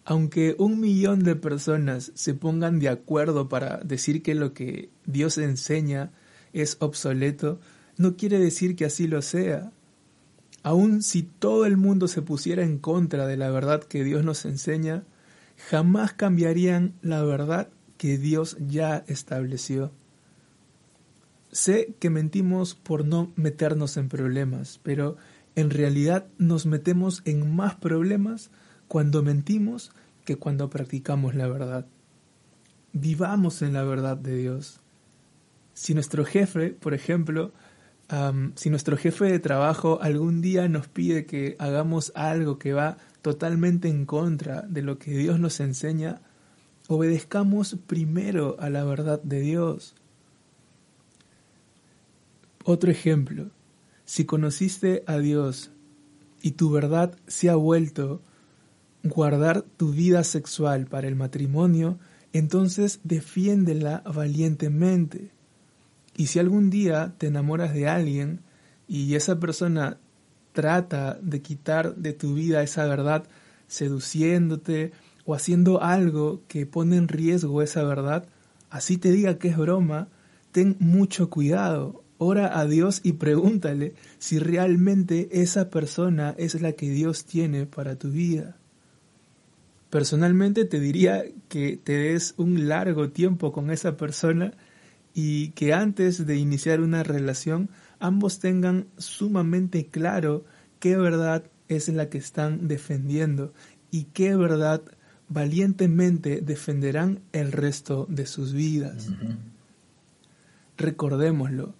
aunque 0.04 0.54
un 0.58 0.80
millón 0.80 1.24
de 1.24 1.34
personas 1.34 2.12
se 2.14 2.34
pongan 2.34 2.78
de 2.78 2.88
acuerdo 2.88 3.48
para 3.48 3.78
decir 3.78 4.22
que 4.22 4.36
lo 4.36 4.54
que 4.54 4.90
Dios 5.06 5.38
enseña 5.38 6.12
es 6.52 6.76
obsoleto, 6.78 7.58
no 7.96 8.16
quiere 8.16 8.38
decir 8.38 8.76
que 8.76 8.84
así 8.84 9.08
lo 9.08 9.22
sea. 9.22 9.72
Aun 10.62 11.02
si 11.02 11.24
todo 11.24 11.66
el 11.66 11.76
mundo 11.76 12.06
se 12.06 12.22
pusiera 12.22 12.62
en 12.62 12.78
contra 12.78 13.26
de 13.26 13.36
la 13.36 13.50
verdad 13.50 13.82
que 13.82 14.04
Dios 14.04 14.24
nos 14.24 14.44
enseña, 14.44 15.02
jamás 15.68 16.12
cambiarían 16.12 16.94
la 17.02 17.24
verdad 17.24 17.68
que 17.96 18.18
Dios 18.18 18.56
ya 18.60 19.04
estableció. 19.08 19.90
Sé 21.50 21.94
que 21.98 22.10
mentimos 22.10 22.74
por 22.74 23.04
no 23.04 23.32
meternos 23.34 23.96
en 23.96 24.08
problemas, 24.08 24.78
pero 24.82 25.16
en 25.56 25.70
realidad 25.70 26.26
nos 26.38 26.66
metemos 26.66 27.22
en 27.24 27.56
más 27.56 27.74
problemas 27.74 28.50
cuando 28.88 29.22
mentimos 29.22 29.90
que 30.24 30.36
cuando 30.36 30.70
practicamos 30.70 31.34
la 31.34 31.48
verdad. 31.48 31.86
Vivamos 32.92 33.62
en 33.62 33.72
la 33.72 33.82
verdad 33.82 34.16
de 34.16 34.36
Dios. 34.36 34.80
Si 35.74 35.94
nuestro 35.94 36.24
jefe, 36.24 36.70
por 36.70 36.94
ejemplo, 36.94 37.52
si 38.54 38.70
nuestro 38.70 38.96
jefe 38.96 39.24
de 39.24 39.38
trabajo 39.38 39.98
algún 40.00 40.40
día 40.40 40.68
nos 40.68 40.88
pide 40.88 41.26
que 41.26 41.56
hagamos 41.58 42.12
algo 42.14 42.58
que 42.58 42.72
va 42.72 42.98
totalmente 43.22 43.88
en 43.88 44.06
contra 44.06 44.62
de 44.62 44.82
lo 44.82 44.98
que 44.98 45.16
Dios 45.16 45.40
nos 45.40 45.58
enseña, 45.60 46.20
obedezcamos 46.86 47.76
primero 47.86 48.56
a 48.60 48.70
la 48.70 48.84
verdad 48.84 49.20
de 49.22 49.40
Dios. 49.40 49.94
Otro 52.64 52.90
ejemplo, 52.90 53.50
si 54.06 54.24
conociste 54.24 55.02
a 55.06 55.18
Dios 55.18 55.72
y 56.40 56.52
tu 56.52 56.70
verdad 56.70 57.18
se 57.26 57.50
ha 57.50 57.56
vuelto 57.56 58.22
guardar 59.02 59.62
tu 59.62 59.92
vida 59.92 60.24
sexual 60.24 60.86
para 60.86 61.08
el 61.08 61.16
matrimonio, 61.16 61.98
entonces 62.32 63.00
defiéndela 63.04 64.02
valientemente. 64.06 65.30
Y 66.16 66.26
si 66.26 66.38
algún 66.38 66.70
día 66.70 67.14
te 67.18 67.26
enamoras 67.26 67.74
de 67.74 67.88
alguien 67.88 68.40
y 68.88 69.14
esa 69.14 69.38
persona 69.38 69.98
trata 70.52 71.18
de 71.20 71.42
quitar 71.42 71.96
de 71.96 72.12
tu 72.12 72.34
vida 72.34 72.62
esa 72.62 72.86
verdad, 72.86 73.28
seduciéndote 73.68 74.92
o 75.24 75.34
haciendo 75.34 75.82
algo 75.82 76.42
que 76.48 76.64
pone 76.64 76.96
en 76.96 77.08
riesgo 77.08 77.60
esa 77.60 77.82
verdad, 77.82 78.26
así 78.70 78.96
te 78.96 79.10
diga 79.10 79.38
que 79.38 79.48
es 79.48 79.56
broma, 79.56 80.08
ten 80.52 80.76
mucho 80.78 81.28
cuidado. 81.28 82.02
Ora 82.18 82.58
a 82.58 82.66
Dios 82.66 83.00
y 83.02 83.14
pregúntale 83.14 83.94
si 84.18 84.38
realmente 84.38 85.28
esa 85.42 85.68
persona 85.68 86.34
es 86.38 86.60
la 86.60 86.72
que 86.72 86.90
Dios 86.90 87.24
tiene 87.26 87.66
para 87.66 87.96
tu 87.96 88.10
vida. 88.10 88.56
Personalmente 89.90 90.64
te 90.64 90.80
diría 90.80 91.24
que 91.48 91.76
te 91.76 91.92
des 91.92 92.34
un 92.36 92.68
largo 92.68 93.10
tiempo 93.10 93.52
con 93.52 93.70
esa 93.70 93.96
persona 93.96 94.52
y 95.14 95.50
que 95.50 95.72
antes 95.72 96.26
de 96.26 96.36
iniciar 96.36 96.80
una 96.80 97.02
relación 97.02 97.70
ambos 98.00 98.38
tengan 98.38 98.86
sumamente 98.96 99.86
claro 99.86 100.44
qué 100.80 100.96
verdad 100.96 101.44
es 101.68 101.88
la 101.88 102.08
que 102.08 102.18
están 102.18 102.68
defendiendo 102.68 103.52
y 103.90 104.04
qué 104.04 104.36
verdad 104.36 104.82
valientemente 105.28 106.40
defenderán 106.40 107.20
el 107.32 107.52
resto 107.52 108.06
de 108.08 108.26
sus 108.26 108.52
vidas. 108.52 109.08
Recordémoslo, 110.76 111.74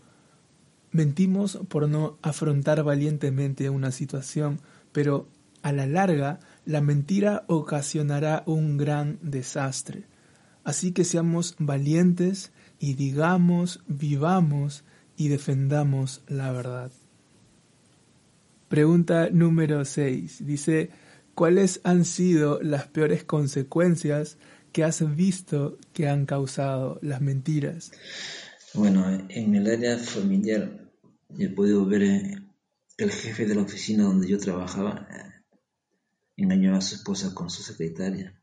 mentimos 0.97 1.61
por 1.69 1.89
no 1.89 2.19
afrontar 2.23 2.83
valientemente 2.83 3.71
una 3.71 3.93
situación, 3.93 4.61
pero 4.93 5.29
a 5.63 5.73
la 5.73 5.87
larga 5.87 6.41
la 6.65 6.81
mentira 6.81 7.45
ocasionará 7.47 8.43
un 8.47 8.77
gran 8.77 9.19
desastre. 9.23 10.05
Así 10.65 10.93
que 10.93 11.05
seamos 11.05 11.55
valientes 11.59 12.51
y 12.81 12.95
digamos, 12.95 13.83
vivamos 13.87 14.85
y 15.17 15.29
defendamos 15.29 16.23
la 16.27 16.51
verdad. 16.51 16.91
Pregunta 18.69 19.29
número 19.31 19.85
6. 19.85 20.45
Dice, 20.45 20.91
¿cuáles 21.35 21.81
han 21.85 22.05
sido 22.05 22.61
las 22.63 22.89
peores 22.89 23.23
consecuencias 23.23 24.39
que 24.73 24.83
has 24.83 25.15
visto 25.15 25.79
que 25.93 26.09
han 26.09 26.27
causado 26.27 26.99
las 27.03 27.21
mentiras? 27.21 27.93
Bueno, 28.75 29.07
en 29.29 29.55
el 29.55 29.71
área 29.71 29.99
familiar 29.99 30.86
he 31.29 31.49
podido 31.49 31.85
ver 31.87 32.03
eh, 32.03 32.37
el 32.99 33.11
jefe 33.11 33.47
de 33.47 33.55
la 33.55 33.63
oficina 33.63 34.05
donde 34.05 34.29
yo 34.29 34.39
trabajaba 34.39 35.07
eh, 35.11 35.45
engañó 36.37 36.75
a 36.77 36.81
su 36.81 36.97
esposa 36.97 37.35
con 37.35 37.51
su 37.51 37.63
secretaria. 37.63 38.41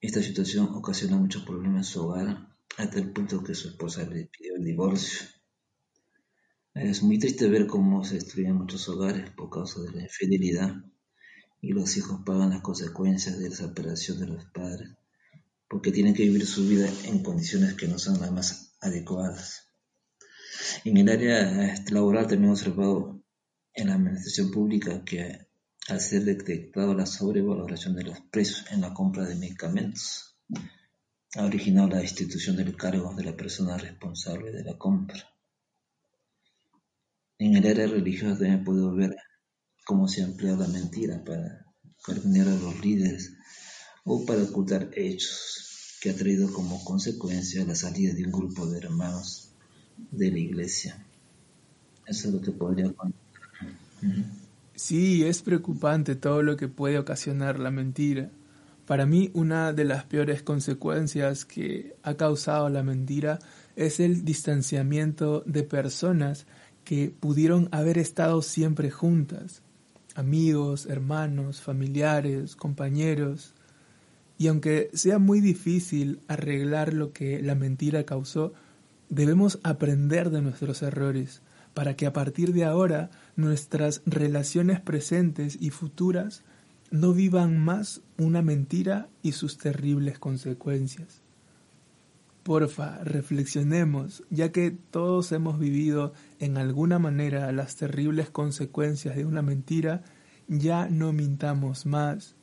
Esta 0.00 0.22
situación 0.22 0.68
ocasionó 0.74 1.18
muchos 1.18 1.44
problemas 1.44 1.86
en 1.86 1.92
su 1.92 2.06
hogar 2.06 2.48
hasta 2.76 2.98
el 2.98 3.12
punto 3.12 3.42
que 3.42 3.54
su 3.54 3.68
esposa 3.68 4.04
le 4.04 4.26
pidió 4.26 4.56
el 4.56 4.64
divorcio. 4.64 5.26
Es 6.74 7.02
muy 7.02 7.18
triste 7.18 7.48
ver 7.48 7.66
cómo 7.66 8.04
se 8.04 8.14
destruyen 8.14 8.54
muchos 8.54 8.88
hogares 8.88 9.30
por 9.30 9.50
causa 9.50 9.80
de 9.80 9.90
la 9.90 10.02
infidelidad 10.02 10.76
y 11.60 11.72
los 11.72 11.96
hijos 11.96 12.20
pagan 12.24 12.50
las 12.50 12.62
consecuencias 12.62 13.38
de 13.38 13.50
la 13.50 13.56
separación 13.56 14.20
de 14.20 14.26
los 14.26 14.44
padres 14.46 14.90
porque 15.68 15.92
tienen 15.92 16.14
que 16.14 16.22
vivir 16.22 16.46
su 16.46 16.66
vida 16.66 16.88
en 17.04 17.22
condiciones 17.22 17.74
que 17.74 17.88
no 17.88 17.98
son 17.98 18.20
las 18.20 18.32
más 18.32 18.74
adecuadas. 18.80 19.67
En 20.84 20.96
el 20.96 21.08
área 21.08 21.72
este, 21.72 21.92
laboral 21.92 22.26
también 22.26 22.50
he 22.50 22.52
observado 22.52 23.22
en 23.74 23.88
la 23.88 23.94
administración 23.94 24.50
pública 24.50 25.04
que 25.04 25.48
al 25.88 26.00
ser 26.00 26.24
detectado 26.24 26.94
la 26.94 27.06
sobrevaloración 27.06 27.94
de 27.94 28.04
los 28.04 28.20
precios 28.30 28.64
en 28.70 28.82
la 28.82 28.92
compra 28.92 29.24
de 29.24 29.36
medicamentos, 29.36 30.36
ha 31.34 31.44
originado 31.44 31.88
la 31.88 31.98
destitución 31.98 32.56
del 32.56 32.76
cargo 32.76 33.14
de 33.14 33.24
la 33.24 33.36
persona 33.36 33.76
responsable 33.76 34.50
de 34.50 34.64
la 34.64 34.76
compra. 34.76 35.22
En 37.38 37.56
el 37.56 37.66
área 37.66 37.86
religiosa 37.86 38.34
también 38.34 38.60
he 38.60 38.64
podido 38.64 38.94
ver 38.94 39.16
cómo 39.84 40.08
se 40.08 40.22
ha 40.22 40.26
empleado 40.26 40.58
la 40.58 40.68
mentira 40.68 41.22
para 41.24 41.66
calumniar 42.04 42.48
a 42.48 42.56
los 42.56 42.80
líderes 42.84 43.32
o 44.04 44.26
para 44.26 44.42
ocultar 44.42 44.90
hechos 44.94 45.98
que 46.00 46.10
ha 46.10 46.16
traído 46.16 46.52
como 46.52 46.84
consecuencia 46.84 47.64
la 47.64 47.74
salida 47.74 48.12
de 48.12 48.24
un 48.24 48.32
grupo 48.32 48.66
de 48.66 48.78
hermanos 48.78 49.47
de 50.10 50.30
la 50.30 50.38
iglesia. 50.38 51.04
Eso 52.06 52.28
es 52.28 52.34
lo 52.34 52.40
que 52.40 52.52
podría 52.52 52.92
contar. 52.92 53.20
Sí, 54.74 55.24
es 55.24 55.42
preocupante 55.42 56.14
todo 56.14 56.42
lo 56.42 56.56
que 56.56 56.68
puede 56.68 56.98
ocasionar 56.98 57.58
la 57.58 57.70
mentira. 57.70 58.30
Para 58.86 59.04
mí, 59.06 59.30
una 59.34 59.72
de 59.72 59.84
las 59.84 60.04
peores 60.04 60.42
consecuencias 60.42 61.44
que 61.44 61.96
ha 62.02 62.14
causado 62.14 62.68
la 62.70 62.82
mentira 62.82 63.38
es 63.76 64.00
el 64.00 64.24
distanciamiento 64.24 65.42
de 65.46 65.62
personas 65.62 66.46
que 66.84 67.12
pudieron 67.20 67.68
haber 67.70 67.98
estado 67.98 68.40
siempre 68.40 68.90
juntas, 68.90 69.62
amigos, 70.14 70.86
hermanos, 70.86 71.60
familiares, 71.60 72.56
compañeros, 72.56 73.52
y 74.38 74.46
aunque 74.46 74.88
sea 74.94 75.18
muy 75.18 75.40
difícil 75.40 76.20
arreglar 76.28 76.94
lo 76.94 77.12
que 77.12 77.42
la 77.42 77.54
mentira 77.54 78.04
causó, 78.04 78.54
debemos 79.08 79.58
aprender 79.62 80.30
de 80.30 80.42
nuestros 80.42 80.82
errores 80.82 81.42
para 81.74 81.94
que 81.94 82.06
a 82.06 82.12
partir 82.12 82.52
de 82.52 82.64
ahora 82.64 83.10
nuestras 83.36 84.02
relaciones 84.04 84.80
presentes 84.80 85.56
y 85.60 85.70
futuras 85.70 86.42
no 86.90 87.12
vivan 87.12 87.58
más 87.58 88.00
una 88.16 88.42
mentira 88.42 89.08
y 89.22 89.32
sus 89.32 89.58
terribles 89.58 90.18
consecuencias. 90.18 91.22
Porfa, 92.42 93.04
reflexionemos, 93.04 94.24
ya 94.30 94.52
que 94.52 94.70
todos 94.70 95.32
hemos 95.32 95.58
vivido 95.58 96.14
en 96.40 96.56
alguna 96.56 96.98
manera 96.98 97.52
las 97.52 97.76
terribles 97.76 98.30
consecuencias 98.30 99.16
de 99.16 99.26
una 99.26 99.42
mentira, 99.42 100.02
ya 100.48 100.88
no 100.88 101.12
mintamos 101.12 101.84
más. 101.84 102.36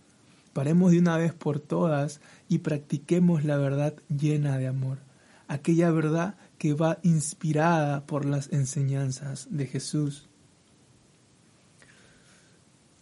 Paremos 0.54 0.92
de 0.92 1.00
una 1.00 1.18
vez 1.18 1.34
por 1.34 1.60
todas 1.60 2.22
y 2.48 2.60
practiquemos 2.60 3.44
la 3.44 3.58
verdad 3.58 3.96
llena 4.08 4.58
de 4.58 4.68
amor, 4.68 5.00
aquella 5.48 5.90
verdad 5.92 6.36
que 6.66 6.74
va 6.74 6.98
inspirada 7.04 8.08
por 8.08 8.26
las 8.26 8.52
enseñanzas 8.52 9.48
de 9.52 9.68
Jesús. 9.68 10.28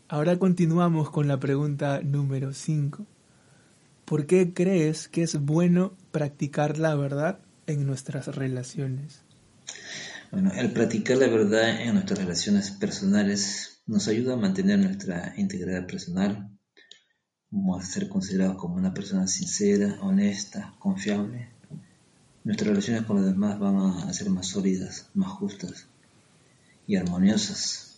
Ahora 0.10 0.38
continuamos 0.38 1.10
con 1.10 1.30
la 1.30 1.40
pregunta 1.40 2.02
número 2.04 2.52
5. 2.52 3.08
¿Por 4.04 4.26
qué 4.26 4.54
crees 4.54 5.08
que 5.08 5.24
es 5.24 5.40
bueno 5.40 5.96
practicar 6.12 6.78
la 6.78 6.94
verdad 6.96 7.40
en 7.66 7.88
nuestras 7.88 8.36
relaciones? 8.36 9.22
Bueno, 10.30 10.52
el 10.52 10.74
practicar 10.74 11.16
la 11.16 11.30
verdad 11.30 11.84
en 11.84 11.94
nuestras 11.94 12.20
relaciones 12.20 12.70
personales 12.70 13.82
nos 13.86 14.10
ayuda 14.10 14.34
a 14.34 14.36
mantener 14.36 14.78
nuestra 14.80 15.36
integridad 15.38 15.88
personal, 15.88 16.50
a 17.80 17.82
ser 17.82 18.10
considerados 18.10 18.58
como 18.58 18.76
una 18.76 18.94
persona 18.94 19.26
sincera, 19.26 20.00
honesta, 20.02 20.76
confiable. 20.80 21.53
Nuestras 22.44 22.70
relaciones 22.70 23.04
con 23.04 23.18
los 23.18 23.26
demás 23.26 23.58
van 23.60 23.78
a 23.78 24.14
ser 24.14 24.30
más 24.30 24.48
sólidas, 24.48 25.10
más 25.14 25.30
justas 25.30 25.88
y 26.88 26.98
armoniosas. 26.98 27.98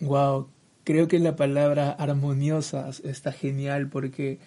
Wow, 0.00 0.48
creo 0.84 1.08
que 1.08 1.18
la 1.18 1.36
palabra 1.36 1.90
armoniosa 1.90 2.88
está 3.04 3.32
genial 3.32 3.88
porque 3.88 4.38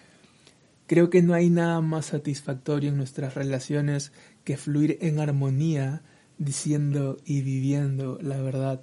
creo 0.86 1.08
que 1.08 1.22
no 1.22 1.32
hay 1.32 1.48
nada 1.48 1.80
más 1.80 2.06
satisfactorio 2.06 2.90
en 2.90 2.96
nuestras 2.96 3.34
relaciones 3.34 4.12
que 4.44 4.56
fluir 4.56 4.98
en 5.00 5.20
armonía, 5.20 6.02
diciendo 6.38 7.18
y 7.24 7.42
viviendo 7.42 8.18
la 8.20 8.40
verdad. 8.42 8.82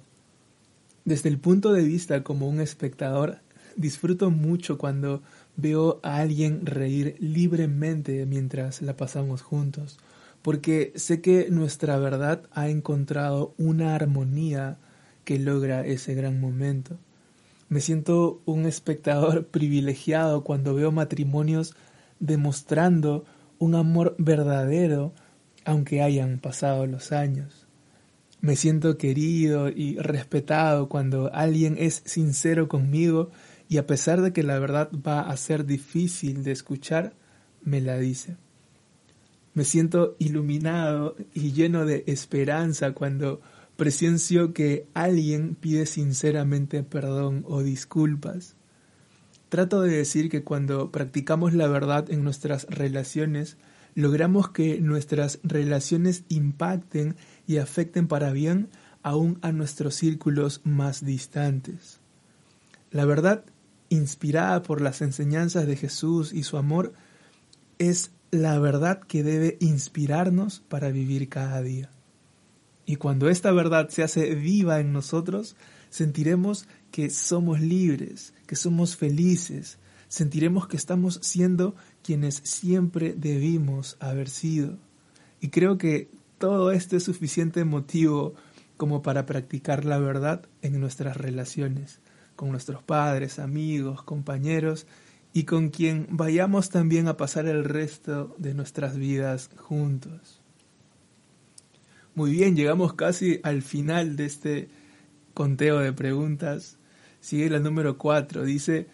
Desde 1.04 1.28
el 1.28 1.38
punto 1.38 1.72
de 1.72 1.84
vista 1.84 2.22
como 2.22 2.48
un 2.48 2.60
espectador, 2.60 3.40
disfruto 3.76 4.30
mucho 4.30 4.78
cuando 4.78 5.22
veo 5.56 6.00
a 6.02 6.16
alguien 6.16 6.66
reír 6.66 7.16
libremente 7.18 8.26
mientras 8.26 8.82
la 8.82 8.96
pasamos 8.96 9.42
juntos, 9.42 9.98
porque 10.42 10.92
sé 10.96 11.20
que 11.20 11.48
nuestra 11.50 11.98
verdad 11.98 12.42
ha 12.52 12.68
encontrado 12.68 13.54
una 13.58 13.94
armonía 13.94 14.78
que 15.24 15.38
logra 15.38 15.86
ese 15.86 16.14
gran 16.14 16.40
momento. 16.40 16.98
Me 17.68 17.80
siento 17.80 18.42
un 18.44 18.66
espectador 18.66 19.46
privilegiado 19.50 20.44
cuando 20.44 20.74
veo 20.74 20.92
matrimonios 20.92 21.74
demostrando 22.18 23.24
un 23.58 23.74
amor 23.74 24.14
verdadero 24.18 25.12
aunque 25.64 26.02
hayan 26.02 26.38
pasado 26.38 26.86
los 26.86 27.12
años. 27.12 27.66
Me 28.40 28.56
siento 28.56 28.98
querido 28.98 29.68
y 29.68 29.96
respetado 29.98 30.88
cuando 30.88 31.32
alguien 31.32 31.76
es 31.78 32.02
sincero 32.04 32.68
conmigo 32.68 33.30
y 33.72 33.78
a 33.78 33.86
pesar 33.86 34.20
de 34.20 34.34
que 34.34 34.42
la 34.42 34.58
verdad 34.58 34.90
va 34.94 35.22
a 35.22 35.34
ser 35.38 35.64
difícil 35.64 36.44
de 36.44 36.52
escuchar, 36.52 37.14
me 37.64 37.80
la 37.80 37.96
dice. 37.96 38.36
Me 39.54 39.64
siento 39.64 40.14
iluminado 40.18 41.16
y 41.32 41.52
lleno 41.52 41.86
de 41.86 42.04
esperanza 42.06 42.92
cuando 42.92 43.40
presencio 43.78 44.52
que 44.52 44.84
alguien 44.92 45.54
pide 45.54 45.86
sinceramente 45.86 46.82
perdón 46.82 47.46
o 47.48 47.62
disculpas. 47.62 48.56
Trato 49.48 49.80
de 49.80 49.96
decir 49.96 50.28
que 50.28 50.44
cuando 50.44 50.90
practicamos 50.90 51.54
la 51.54 51.66
verdad 51.66 52.10
en 52.10 52.24
nuestras 52.24 52.66
relaciones, 52.68 53.56
logramos 53.94 54.50
que 54.50 54.82
nuestras 54.82 55.38
relaciones 55.44 56.24
impacten 56.28 57.16
y 57.46 57.56
afecten 57.56 58.06
para 58.06 58.32
bien 58.32 58.68
aún 59.02 59.38
a 59.40 59.50
nuestros 59.50 59.94
círculos 59.94 60.60
más 60.62 61.06
distantes. 61.06 62.00
La 62.90 63.06
verdad, 63.06 63.46
inspirada 63.92 64.62
por 64.62 64.80
las 64.80 65.02
enseñanzas 65.02 65.66
de 65.66 65.76
Jesús 65.76 66.32
y 66.32 66.44
su 66.44 66.56
amor, 66.56 66.94
es 67.78 68.10
la 68.30 68.58
verdad 68.58 69.00
que 69.00 69.22
debe 69.22 69.58
inspirarnos 69.60 70.60
para 70.60 70.90
vivir 70.90 71.28
cada 71.28 71.60
día. 71.60 71.90
Y 72.86 72.96
cuando 72.96 73.28
esta 73.28 73.52
verdad 73.52 73.90
se 73.90 74.02
hace 74.02 74.34
viva 74.34 74.80
en 74.80 74.92
nosotros, 74.92 75.56
sentiremos 75.90 76.66
que 76.90 77.10
somos 77.10 77.60
libres, 77.60 78.34
que 78.46 78.56
somos 78.56 78.96
felices, 78.96 79.78
sentiremos 80.08 80.66
que 80.66 80.76
estamos 80.76 81.20
siendo 81.22 81.74
quienes 82.02 82.36
siempre 82.36 83.14
debimos 83.14 83.96
haber 84.00 84.28
sido. 84.28 84.78
Y 85.40 85.48
creo 85.48 85.76
que 85.76 86.10
todo 86.38 86.72
esto 86.72 86.96
es 86.96 87.04
suficiente 87.04 87.64
motivo 87.64 88.34
como 88.76 89.02
para 89.02 89.26
practicar 89.26 89.84
la 89.84 89.98
verdad 89.98 90.46
en 90.62 90.80
nuestras 90.80 91.16
relaciones, 91.16 92.00
con 92.36 92.50
nuestros 92.50 92.82
padres, 92.82 93.38
amigos, 93.38 94.02
compañeros 94.02 94.86
y 95.32 95.44
con 95.44 95.70
quien 95.70 96.06
vayamos 96.10 96.70
también 96.70 97.08
a 97.08 97.16
pasar 97.16 97.46
el 97.46 97.64
resto 97.64 98.34
de 98.38 98.54
nuestras 98.54 98.96
vidas 98.96 99.50
juntos. 99.56 100.40
Muy 102.14 102.32
bien, 102.32 102.56
llegamos 102.56 102.92
casi 102.92 103.40
al 103.42 103.62
final 103.62 104.16
de 104.16 104.26
este 104.26 104.68
conteo 105.32 105.78
de 105.78 105.92
preguntas. 105.92 106.76
Sigue 107.20 107.48
la 107.48 107.58
número 107.58 107.96
4, 107.96 108.44
dice, 108.44 108.88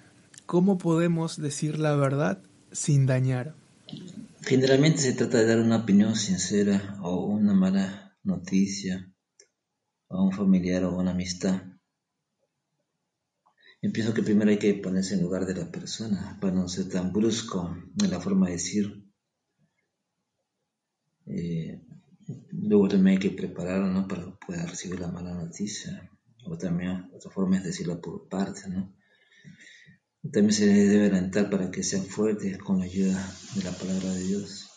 ¿cómo 0.46 0.78
podemos 0.78 1.40
decir 1.40 1.78
la 1.78 1.96
verdad 1.96 2.38
sin 2.70 3.06
dañar? 3.06 3.54
Generalmente 4.42 4.98
se 4.98 5.14
trata 5.14 5.38
de 5.38 5.46
dar 5.46 5.58
una 5.58 5.78
opinión 5.78 6.14
sincera 6.14 6.96
o 7.02 7.24
una 7.26 7.54
mala 7.54 8.16
noticia 8.22 9.12
a 10.08 10.22
un 10.22 10.32
familiar 10.32 10.84
o 10.84 10.96
una 10.96 11.10
amistad. 11.10 11.62
Yo 13.80 13.92
pienso 13.92 14.12
que 14.12 14.22
primero 14.22 14.50
hay 14.50 14.58
que 14.58 14.74
ponerse 14.74 15.14
en 15.14 15.22
lugar 15.22 15.46
de 15.46 15.54
la 15.54 15.70
persona 15.70 16.36
para 16.40 16.52
no 16.52 16.68
ser 16.68 16.88
tan 16.88 17.12
brusco 17.12 17.76
en 18.02 18.10
la 18.10 18.20
forma 18.20 18.46
de 18.46 18.52
decir. 18.52 19.04
Eh, 21.26 21.80
luego 22.50 22.88
también 22.88 23.16
hay 23.16 23.22
que 23.22 23.36
prepararlo 23.36 23.86
¿no? 23.86 24.08
para 24.08 24.36
poder 24.36 24.68
recibir 24.68 24.98
la 24.98 25.08
mala 25.08 25.32
noticia. 25.34 26.10
O 26.44 26.56
también 26.56 27.10
otra 27.14 27.30
forma 27.30 27.58
es 27.58 27.64
decirla 27.64 28.00
por 28.00 28.28
parte, 28.28 28.68
¿no? 28.68 28.94
También 30.32 30.52
se 30.52 30.66
debe 30.66 31.06
alentar 31.06 31.48
para 31.48 31.70
que 31.70 31.82
sean 31.82 32.04
fuertes 32.04 32.58
con 32.58 32.78
la 32.80 32.86
ayuda 32.86 33.32
de 33.54 33.62
la 33.62 33.72
palabra 33.72 34.12
de 34.12 34.24
Dios. 34.24 34.68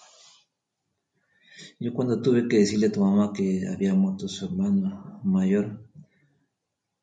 Yo 1.80 1.94
cuando 1.94 2.22
tuve 2.22 2.48
que 2.48 2.60
decirle 2.60 2.88
a 2.88 2.92
tu 2.92 3.02
mamá 3.02 3.34
que 3.34 3.68
había 3.68 3.94
muerto 3.94 4.28
su 4.28 4.46
hermano 4.46 5.20
mayor, 5.24 5.91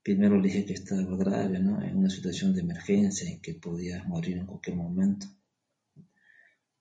primero 0.08 0.36
le 0.38 0.44
dije 0.44 0.64
que 0.64 0.72
estaba 0.72 1.02
grave, 1.18 1.58
¿no? 1.58 1.82
En 1.82 1.98
una 1.98 2.08
situación 2.08 2.54
de 2.54 2.62
emergencia 2.62 3.30
y 3.30 3.40
que 3.40 3.52
podía 3.52 4.02
morir 4.04 4.38
en 4.38 4.46
cualquier 4.46 4.74
momento. 4.74 5.26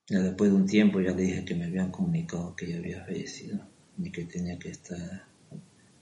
Ya 0.07 0.19
después 0.19 0.49
de 0.49 0.55
un 0.55 0.65
tiempo 0.65 1.01
ya 1.01 1.11
le 1.11 1.23
dije 1.23 1.43
que 1.43 1.53
me 1.53 1.65
habían 1.65 1.91
comunicado 1.91 2.55
que 2.55 2.67
ella 2.67 2.77
había 2.77 3.03
fallecido 3.03 3.59
y 3.97 4.09
que 4.11 4.23
tenía 4.23 4.57
que 4.57 4.69
estar 4.69 5.25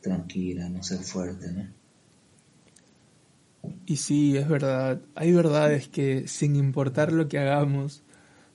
tranquila, 0.01 0.69
no 0.69 0.83
ser 0.83 0.99
fuerte, 0.99 1.51
¿no? 1.51 1.67
Y 3.87 3.95
sí, 3.95 4.37
es 4.37 4.47
verdad. 4.47 5.01
Hay 5.15 5.33
verdades 5.33 5.87
que 5.87 6.27
sin 6.27 6.55
importar 6.55 7.11
lo 7.11 7.27
que 7.27 7.39
hagamos, 7.39 8.03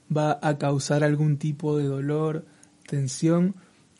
va 0.07 0.39
a 0.41 0.57
causar 0.57 1.03
algún 1.03 1.37
tipo 1.37 1.77
de 1.77 1.83
dolor, 1.83 2.45
tensión 2.87 3.53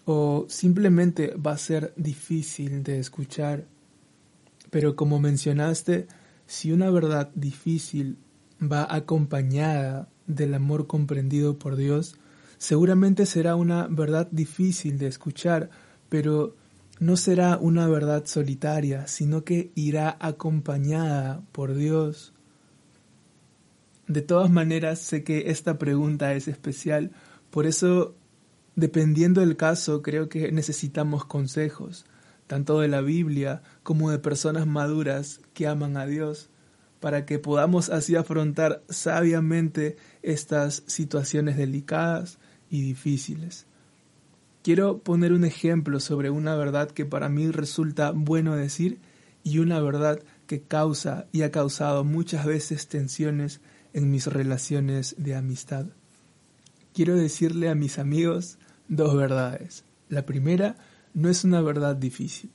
o 0.06 0.46
simplemente 0.48 1.36
va 1.36 1.52
a 1.52 1.58
ser 1.58 1.94
difícil 1.98 2.84
de 2.84 3.00
escuchar. 3.00 3.66
Pero 4.72 4.96
como 4.96 5.20
mencionaste, 5.20 6.08
si 6.48 6.72
una 6.72 6.90
verdad 6.90 7.30
difícil 7.36 8.18
va 8.60 8.88
acompañada 8.90 10.10
del 10.26 10.56
amor 10.56 10.88
comprendido 10.88 11.60
por 11.60 11.76
Dios, 11.76 12.16
seguramente 12.58 13.26
será 13.26 13.56
una 13.56 13.88
verdad 13.88 14.28
difícil 14.32 14.98
de 14.98 15.08
escuchar, 15.08 15.70
pero 16.10 16.56
no 17.00 17.18
será 17.18 17.58
una 17.58 17.88
verdad 17.88 18.26
solitaria, 18.26 19.08
sino 19.08 19.44
que 19.44 19.72
irá 19.76 20.18
acompañada 20.20 21.42
por 21.52 21.74
Dios. 21.74 22.34
De 24.08 24.22
todas 24.22 24.52
maneras, 24.52 25.00
sé 25.00 25.24
que 25.24 25.50
esta 25.52 25.78
pregunta 25.78 26.34
es 26.34 26.48
especial, 26.48 27.12
por 27.50 27.66
eso, 27.66 28.16
dependiendo 28.76 29.42
del 29.42 29.58
caso, 29.58 30.02
creo 30.02 30.30
que 30.30 30.52
necesitamos 30.52 31.26
consejos, 31.26 32.06
tanto 32.52 32.82
de 32.82 32.90
la 32.90 33.00
Biblia 33.00 33.64
como 33.82 34.12
de 34.12 34.20
personas 34.20 34.68
maduras 34.68 35.40
que 35.54 35.68
aman 35.68 35.96
a 35.96 36.06
Dios, 36.06 36.50
para 37.00 37.26
que 37.26 37.40
podamos 37.40 37.90
así 37.90 38.18
afrontar 38.18 38.84
sabiamente 38.90 39.96
estas 40.22 40.84
situaciones 40.86 41.56
delicadas 41.56 42.40
y 42.70 42.82
difíciles. 42.82 43.68
Quiero 44.64 44.98
poner 44.98 45.32
un 45.32 45.46
ejemplo 45.46 46.02
sobre 46.02 46.30
una 46.30 46.54
verdad 46.56 46.92
que 46.92 47.06
para 47.06 47.30
mí 47.30 47.50
resulta 47.52 48.12
bueno 48.12 48.58
decir 48.58 49.00
y 49.46 49.60
una 49.60 49.80
verdad 49.80 50.20
que 50.46 50.60
causa 50.62 51.28
y 51.32 51.44
ha 51.44 51.52
causado 51.52 52.04
muchas 52.04 52.46
veces 52.46 52.90
tensiones 52.90 53.62
en 53.94 54.12
mis 54.12 54.28
relaciones 54.28 55.16
de 55.18 55.36
amistad. 55.36 55.86
Quiero 56.94 57.16
decirle 57.16 57.70
a 57.70 57.76
mis 57.76 57.98
amigos 57.98 58.58
dos 58.90 59.16
verdades. 59.16 59.86
La 60.10 60.26
primera 60.26 60.76
no 61.14 61.30
es 61.30 61.44
una 61.44 61.62
verdad 61.62 61.96
difícil. 61.96 62.52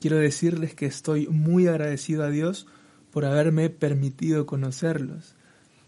Quiero 0.00 0.16
decirles 0.16 0.74
que 0.74 0.86
estoy 0.86 1.26
muy 1.28 1.66
agradecido 1.66 2.24
a 2.24 2.30
Dios 2.30 2.66
por 3.10 3.24
haberme 3.24 3.70
permitido 3.70 4.46
conocerlos. 4.46 5.34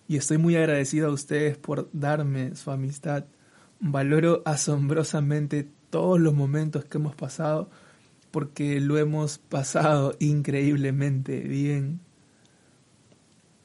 Y 0.09 0.16
estoy 0.16 0.38
muy 0.38 0.57
agradecido 0.57 1.09
a 1.09 1.12
ustedes 1.12 1.57
por 1.57 1.88
darme 1.92 2.55
su 2.57 2.70
amistad 2.70 3.24
valoro 3.83 4.42
asombrosamente 4.44 5.68
todos 5.90 6.20
los 6.20 6.35
momentos 6.35 6.85
que 6.85 6.98
hemos 6.98 7.16
pasado 7.16 7.68
porque 8.31 8.81
lo 8.81 8.96
hemos 8.96 9.38
pasado 9.38 10.14
increíblemente 10.20 11.40
bien. 11.40 12.00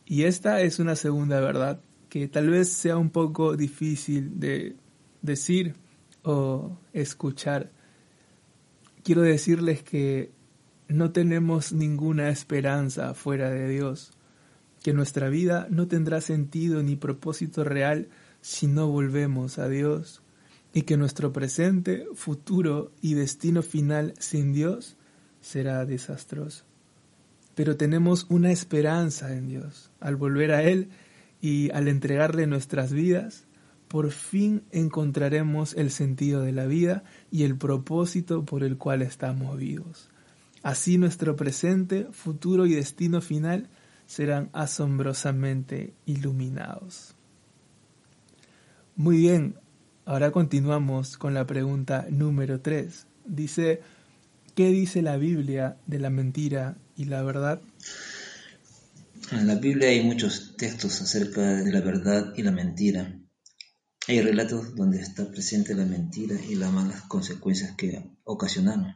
Y 0.05 0.23
esta 0.23 0.61
es 0.61 0.79
una 0.79 0.95
segunda 0.95 1.39
verdad 1.39 1.79
que 2.09 2.27
tal 2.27 2.49
vez 2.49 2.69
sea 2.69 2.97
un 2.97 3.09
poco 3.09 3.55
difícil 3.55 4.39
de 4.39 4.75
decir 5.21 5.75
o 6.23 6.77
escuchar. 6.93 7.71
Quiero 9.07 9.21
decirles 9.21 9.83
que 9.83 10.31
no 10.89 11.11
tenemos 11.11 11.71
ninguna 11.71 12.27
esperanza 12.27 13.13
fuera 13.13 13.49
de 13.49 13.69
Dios, 13.69 14.11
que 14.83 14.91
nuestra 14.91 15.29
vida 15.29 15.65
no 15.69 15.87
tendrá 15.87 16.19
sentido 16.19 16.83
ni 16.83 16.97
propósito 16.97 17.63
real 17.63 18.09
si 18.41 18.67
no 18.67 18.89
volvemos 18.89 19.59
a 19.59 19.69
Dios 19.69 20.23
y 20.73 20.81
que 20.81 20.97
nuestro 20.97 21.31
presente, 21.31 22.05
futuro 22.15 22.91
y 23.01 23.13
destino 23.13 23.61
final 23.61 24.13
sin 24.19 24.51
Dios 24.51 24.97
será 25.39 25.85
desastroso. 25.85 26.65
Pero 27.55 27.77
tenemos 27.77 28.25
una 28.27 28.51
esperanza 28.51 29.33
en 29.33 29.47
Dios. 29.47 29.89
Al 30.01 30.17
volver 30.17 30.51
a 30.51 30.63
Él 30.63 30.89
y 31.39 31.71
al 31.71 31.87
entregarle 31.87 32.45
nuestras 32.45 32.91
vidas, 32.91 33.46
por 33.87 34.11
fin 34.11 34.63
encontraremos 34.71 35.73
el 35.75 35.91
sentido 35.91 36.41
de 36.41 36.51
la 36.51 36.65
vida 36.65 37.03
y 37.31 37.43
el 37.43 37.57
propósito 37.57 38.45
por 38.45 38.63
el 38.63 38.77
cual 38.77 39.01
estamos 39.01 39.57
vivos. 39.57 40.09
Así 40.63 40.97
nuestro 40.97 41.35
presente, 41.35 42.07
futuro 42.11 42.65
y 42.65 42.73
destino 42.73 43.21
final 43.21 43.69
serán 44.05 44.49
asombrosamente 44.53 45.93
iluminados. 46.05 47.15
Muy 48.95 49.17
bien, 49.17 49.55
ahora 50.05 50.31
continuamos 50.31 51.17
con 51.17 51.33
la 51.33 51.45
pregunta 51.45 52.07
número 52.09 52.59
3. 52.59 53.05
Dice, 53.25 53.81
¿qué 54.55 54.69
dice 54.69 55.01
la 55.01 55.17
Biblia 55.17 55.77
de 55.85 55.99
la 55.99 56.09
mentira 56.09 56.77
y 56.95 57.05
la 57.05 57.21
verdad? 57.21 57.61
En 59.31 59.45
la 59.47 59.55
Biblia 59.55 59.89
hay 59.89 60.03
muchos 60.03 60.55
textos 60.57 61.01
acerca 61.01 61.41
de 61.41 61.71
la 61.71 61.81
verdad 61.81 62.33
y 62.35 62.43
la 62.43 62.51
mentira. 62.51 63.13
Hay 64.07 64.21
relatos 64.21 64.75
donde 64.75 64.99
está 64.99 65.29
presente 65.29 65.75
la 65.75 65.85
mentira 65.85 66.35
y 66.41 66.55
las 66.55 66.71
malas 66.71 67.01
consecuencias 67.03 67.75
que 67.75 68.03
ocasionaron. 68.23 68.95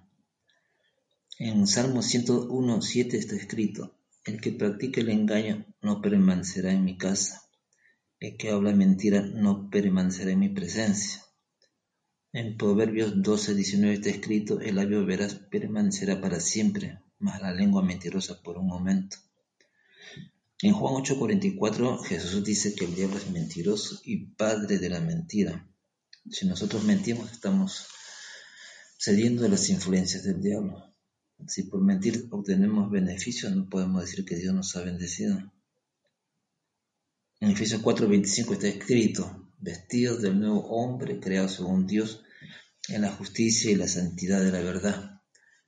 En 1.37 1.67
Salmo 1.67 2.01
101, 2.01 2.81
7 2.81 3.17
está 3.17 3.35
escrito, 3.35 3.95
El 4.25 4.39
que 4.39 4.51
practique 4.51 5.01
el 5.01 5.09
engaño 5.09 5.65
no 5.81 6.01
permanecerá 6.01 6.71
en 6.71 6.85
mi 6.85 6.97
casa 6.97 7.41
el 8.21 8.37
que 8.37 8.51
habla 8.51 8.71
mentira 8.71 9.21
no 9.23 9.71
permanecerá 9.71 10.29
en 10.31 10.39
mi 10.39 10.49
presencia. 10.49 11.23
En 12.31 12.55
Proverbios 12.55 13.19
12, 13.19 13.55
19 13.55 13.95
está 13.95 14.09
escrito, 14.11 14.61
el 14.61 14.75
labio 14.75 15.03
veraz 15.07 15.33
permanecerá 15.33 16.21
para 16.21 16.39
siempre, 16.39 16.99
mas 17.17 17.41
la 17.41 17.51
lengua 17.51 17.81
mentirosa 17.81 18.39
por 18.43 18.59
un 18.59 18.67
momento. 18.67 19.17
En 20.63 20.73
Juan 20.73 20.93
8:44 20.93 22.03
Jesús 22.03 22.43
dice 22.43 22.75
que 22.75 22.85
el 22.85 22.93
diablo 22.93 23.17
es 23.17 23.31
mentiroso 23.31 23.99
y 24.05 24.27
padre 24.27 24.77
de 24.77 24.89
la 24.89 25.01
mentira. 25.01 25.67
Si 26.29 26.45
nosotros 26.45 26.83
mentimos, 26.83 27.31
estamos 27.31 27.87
cediendo 28.99 29.43
a 29.43 29.49
las 29.49 29.69
influencias 29.69 30.23
del 30.23 30.39
diablo. 30.39 30.93
Si 31.47 31.63
por 31.63 31.81
mentir 31.81 32.27
obtenemos 32.29 32.91
beneficios, 32.91 33.55
no 33.55 33.67
podemos 33.69 34.01
decir 34.01 34.23
que 34.23 34.35
Dios 34.35 34.53
nos 34.53 34.75
ha 34.75 34.83
bendecido. 34.83 35.51
En 37.39 37.49
Efesios 37.49 37.81
4:25 37.81 38.53
está 38.53 38.67
escrito, 38.67 39.51
vestidos 39.57 40.21
del 40.21 40.39
nuevo 40.39 40.61
hombre 40.69 41.19
creado 41.19 41.49
según 41.49 41.87
Dios 41.87 42.21
en 42.87 43.01
la 43.01 43.11
justicia 43.11 43.71
y 43.71 43.75
la 43.75 43.87
santidad 43.87 44.43
de 44.43 44.51
la 44.51 44.61
verdad, 44.61 45.21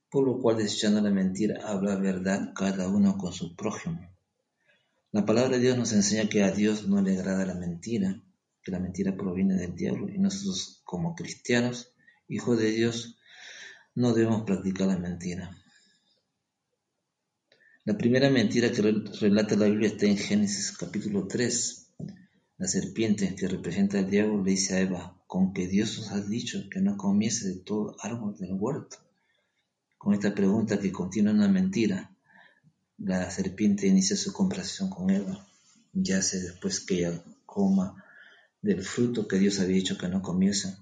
por 0.08 0.24
lo 0.24 0.40
cual 0.40 0.58
desechando 0.58 1.00
la 1.00 1.10
mentira 1.10 1.66
habla 1.66 1.96
verdad 1.96 2.52
cada 2.54 2.86
uno 2.88 3.18
con 3.18 3.32
su 3.32 3.56
prójimo. 3.56 4.13
La 5.14 5.24
palabra 5.24 5.58
de 5.58 5.62
Dios 5.62 5.78
nos 5.78 5.92
enseña 5.92 6.28
que 6.28 6.42
a 6.42 6.50
Dios 6.50 6.88
no 6.88 7.00
le 7.00 7.16
agrada 7.16 7.46
la 7.46 7.54
mentira, 7.54 8.20
que 8.64 8.72
la 8.72 8.80
mentira 8.80 9.16
proviene 9.16 9.54
del 9.54 9.76
diablo 9.76 10.08
y 10.08 10.18
nosotros 10.18 10.80
como 10.82 11.14
cristianos, 11.14 11.92
hijos 12.26 12.58
de 12.58 12.72
Dios, 12.72 13.16
no 13.94 14.12
debemos 14.12 14.42
practicar 14.42 14.88
la 14.88 14.98
mentira. 14.98 15.56
La 17.84 17.96
primera 17.96 18.28
mentira 18.28 18.72
que 18.72 18.82
relata 19.20 19.54
la 19.54 19.66
Biblia 19.66 19.86
está 19.90 20.06
en 20.06 20.16
Génesis 20.16 20.76
capítulo 20.76 21.28
3. 21.28 21.92
La 22.58 22.66
serpiente 22.66 23.36
que 23.36 23.46
representa 23.46 24.00
al 24.00 24.10
diablo 24.10 24.42
le 24.42 24.50
dice 24.50 24.74
a 24.74 24.80
Eva, 24.80 25.22
con 25.28 25.52
que 25.52 25.68
Dios 25.68 25.96
os 25.96 26.10
ha 26.10 26.20
dicho 26.20 26.68
que 26.68 26.80
no 26.80 26.96
comiese 26.96 27.46
de 27.46 27.60
todo 27.60 27.94
árbol 28.00 28.36
del 28.36 28.54
huerto. 28.54 28.96
Con 29.96 30.12
esta 30.12 30.34
pregunta 30.34 30.80
que 30.80 30.90
contiene 30.90 31.30
una 31.30 31.46
mentira, 31.46 32.13
la 32.98 33.30
serpiente 33.30 33.86
inicia 33.86 34.16
su 34.16 34.32
conversación 34.32 34.90
con 34.90 35.10
Eva, 35.10 35.46
ya 35.92 36.22
sé 36.22 36.40
después 36.40 36.80
que 36.80 36.98
ella 36.98 37.22
coma 37.46 38.04
del 38.62 38.82
fruto 38.82 39.28
que 39.28 39.38
Dios 39.38 39.60
había 39.60 39.76
dicho 39.76 39.98
que 39.98 40.08
no 40.08 40.22
comiese, 40.22 40.76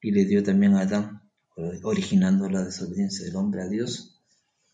y 0.00 0.12
le 0.12 0.24
dio 0.24 0.42
también 0.42 0.74
a 0.74 0.82
Adán, 0.82 1.22
originando 1.82 2.48
la 2.48 2.64
desobediencia 2.64 3.26
del 3.26 3.36
hombre 3.36 3.62
a 3.62 3.68
Dios, 3.68 4.20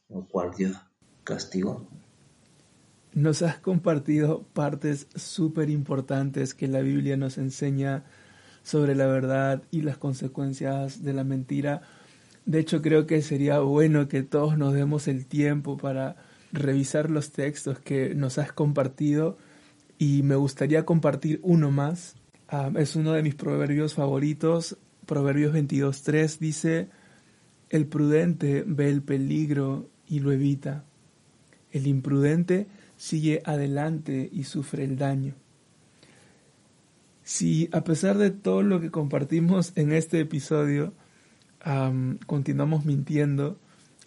lo 0.08 0.26
cual 0.28 0.50
Dios 0.56 0.76
castigó. 1.24 1.88
Nos 3.14 3.42
has 3.42 3.58
compartido 3.58 4.42
partes 4.52 5.06
súper 5.14 5.70
importantes 5.70 6.52
que 6.52 6.68
la 6.68 6.80
Biblia 6.80 7.16
nos 7.16 7.38
enseña 7.38 8.04
sobre 8.62 8.94
la 8.94 9.06
verdad 9.06 9.62
y 9.70 9.82
las 9.82 9.98
consecuencias 9.98 11.02
de 11.02 11.12
la 11.12 11.22
mentira. 11.22 11.82
De 12.44 12.58
hecho, 12.58 12.82
creo 12.82 13.06
que 13.06 13.22
sería 13.22 13.60
bueno 13.60 14.08
que 14.08 14.22
todos 14.22 14.58
nos 14.58 14.74
demos 14.74 15.06
el 15.06 15.26
tiempo 15.26 15.76
para 15.76 16.16
revisar 16.54 17.10
los 17.10 17.30
textos 17.32 17.78
que 17.78 18.14
nos 18.14 18.38
has 18.38 18.52
compartido 18.52 19.36
y 19.98 20.22
me 20.22 20.36
gustaría 20.36 20.84
compartir 20.84 21.40
uno 21.42 21.70
más. 21.70 22.16
Ah, 22.48 22.70
es 22.76 22.96
uno 22.96 23.12
de 23.12 23.22
mis 23.22 23.34
proverbios 23.34 23.94
favoritos. 23.94 24.76
Proverbios 25.06 25.54
22.3 25.54 26.38
dice, 26.38 26.88
el 27.70 27.86
prudente 27.86 28.64
ve 28.66 28.88
el 28.88 29.02
peligro 29.02 29.88
y 30.08 30.20
lo 30.20 30.32
evita 30.32 30.84
el 31.74 31.88
imprudente 31.88 32.68
sigue 32.96 33.42
adelante 33.44 34.30
y 34.32 34.44
sufre 34.44 34.84
el 34.84 34.96
daño. 34.96 35.34
Si 37.24 37.68
a 37.72 37.82
pesar 37.82 38.16
de 38.16 38.30
todo 38.30 38.62
lo 38.62 38.80
que 38.80 38.92
compartimos 38.92 39.72
en 39.74 39.92
este 39.92 40.20
episodio, 40.20 40.94
continuamos 42.26 42.84
mintiendo, 42.84 43.58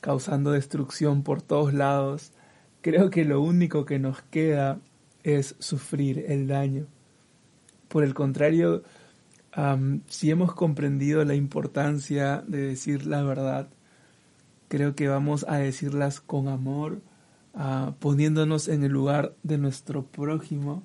causando 0.02 0.52
destrucción 0.52 1.24
por 1.24 1.42
todos 1.42 1.74
lados, 1.74 2.32
creo 2.88 3.10
que 3.10 3.26
lo 3.26 3.42
único 3.42 3.84
que 3.84 4.00
nos 4.00 4.22
queda 4.22 4.80
es 5.22 5.58
sufrir 5.60 6.24
el 6.30 6.48
daño. 6.48 6.86
Por 7.90 8.06
el 8.06 8.14
contrario, 8.14 8.84
si 10.08 10.32
hemos 10.32 10.54
comprendido 10.54 11.26
la 11.26 11.36
importancia 11.36 12.46
de 12.48 12.62
decir 12.62 13.06
la 13.06 13.24
verdad, 13.24 13.68
creo 14.70 14.96
que 14.96 15.10
vamos 15.10 15.46
a 15.50 15.58
decirlas 15.58 16.22
con 16.22 16.48
amor, 16.48 17.02
poniéndonos 18.00 18.70
en 18.70 18.86
el 18.86 18.94
lugar 18.94 19.36
de 19.44 19.58
nuestro 19.58 20.06
prójimo 20.06 20.84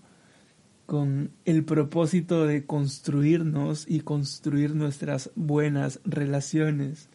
con 0.87 1.31
el 1.45 1.65
propósito 1.65 2.47
de 2.47 2.67
construirnos 2.67 3.89
y 3.89 4.01
construir 4.01 4.75
nuestras 4.75 5.31
buenas 5.37 6.01
relaciones, 6.05 7.09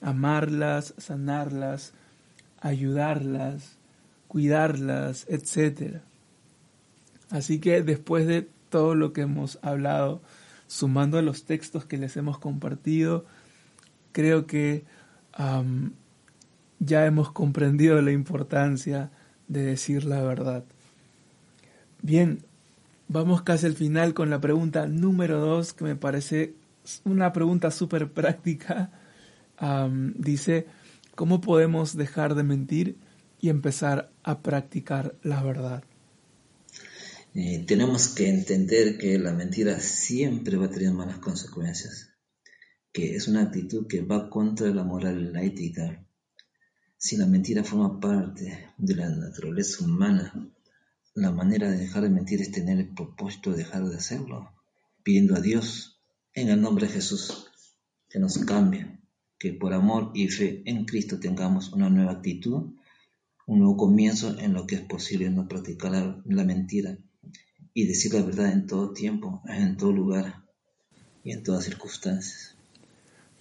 amarlas, 0.00 0.94
sanarlas, 0.96 1.92
ayudarlas, 2.62 3.79
cuidarlas, 4.30 5.26
etc. 5.28 5.96
Así 7.30 7.58
que 7.58 7.82
después 7.82 8.28
de 8.28 8.48
todo 8.68 8.94
lo 8.94 9.12
que 9.12 9.22
hemos 9.22 9.58
hablado, 9.60 10.22
sumando 10.68 11.18
a 11.18 11.22
los 11.22 11.46
textos 11.46 11.84
que 11.84 11.98
les 11.98 12.16
hemos 12.16 12.38
compartido, 12.38 13.26
creo 14.12 14.46
que 14.46 14.84
ya 16.78 17.06
hemos 17.06 17.32
comprendido 17.32 18.00
la 18.02 18.12
importancia 18.12 19.10
de 19.48 19.64
decir 19.64 20.04
la 20.04 20.22
verdad. 20.22 20.62
Bien, 22.00 22.38
vamos 23.08 23.42
casi 23.42 23.66
al 23.66 23.74
final 23.74 24.14
con 24.14 24.30
la 24.30 24.40
pregunta 24.40 24.86
número 24.86 25.40
dos, 25.40 25.72
que 25.72 25.82
me 25.82 25.96
parece 25.96 26.54
una 27.04 27.32
pregunta 27.32 27.72
súper 27.72 28.12
práctica. 28.12 28.92
dice, 30.14 30.68
¿cómo 31.16 31.40
podemos 31.40 31.96
dejar 31.96 32.36
de 32.36 32.44
mentir 32.44 33.09
y 33.40 33.48
empezar 33.48 34.12
a 34.22 34.42
practicar 34.42 35.16
la 35.22 35.42
verdad? 35.42 35.84
Eh, 37.34 37.64
tenemos 37.66 38.08
que 38.08 38.28
entender 38.28 38.98
que 38.98 39.18
la 39.18 39.32
mentira 39.32 39.78
siempre 39.80 40.56
va 40.56 40.66
a 40.66 40.70
tener 40.70 40.92
malas 40.92 41.18
consecuencias, 41.18 42.10
que 42.92 43.14
es 43.14 43.28
una 43.28 43.42
actitud 43.42 43.86
que 43.86 44.02
va 44.02 44.28
contra 44.28 44.68
la 44.70 44.82
moral 44.82 45.20
y 45.20 45.32
la 45.32 45.42
ética, 45.42 46.04
si 46.98 47.16
la 47.16 47.26
mentira 47.26 47.64
forma 47.64 47.98
parte 47.98 48.72
de 48.76 48.94
la 48.94 49.08
naturaleza 49.08 49.84
humana, 49.84 50.52
la 51.14 51.30
manera 51.30 51.70
de 51.70 51.78
dejar 51.78 52.02
de 52.02 52.10
mentir 52.10 52.42
es 52.42 52.52
tener 52.52 52.78
el 52.78 52.94
propósito 52.94 53.52
de 53.52 53.58
dejar 53.58 53.84
de 53.84 53.96
hacerlo, 53.96 54.52
pidiendo 55.02 55.34
a 55.34 55.40
Dios, 55.40 56.00
en 56.34 56.48
el 56.48 56.60
nombre 56.60 56.86
de 56.86 56.92
Jesús, 56.92 57.46
que 58.08 58.18
nos 58.18 58.38
cambie, 58.38 58.98
que 59.38 59.54
por 59.54 59.72
amor 59.72 60.10
y 60.14 60.28
fe 60.28 60.62
en 60.66 60.84
Cristo 60.84 61.18
tengamos 61.18 61.72
una 61.72 61.88
nueva 61.88 62.12
actitud, 62.12 62.74
un 63.50 63.58
nuevo 63.58 63.76
comienzo 63.76 64.38
en 64.38 64.52
lo 64.52 64.64
que 64.64 64.76
es 64.76 64.82
posible 64.82 65.28
no 65.28 65.48
practicar 65.48 65.90
la, 65.90 66.22
la 66.24 66.44
mentira 66.44 66.96
y 67.74 67.84
decir 67.84 68.14
la 68.14 68.22
verdad 68.22 68.52
en 68.52 68.68
todo 68.68 68.92
tiempo, 68.92 69.42
en 69.48 69.76
todo 69.76 69.90
lugar 69.90 70.44
y 71.24 71.32
en 71.32 71.42
todas 71.42 71.64
circunstancias. 71.64 72.54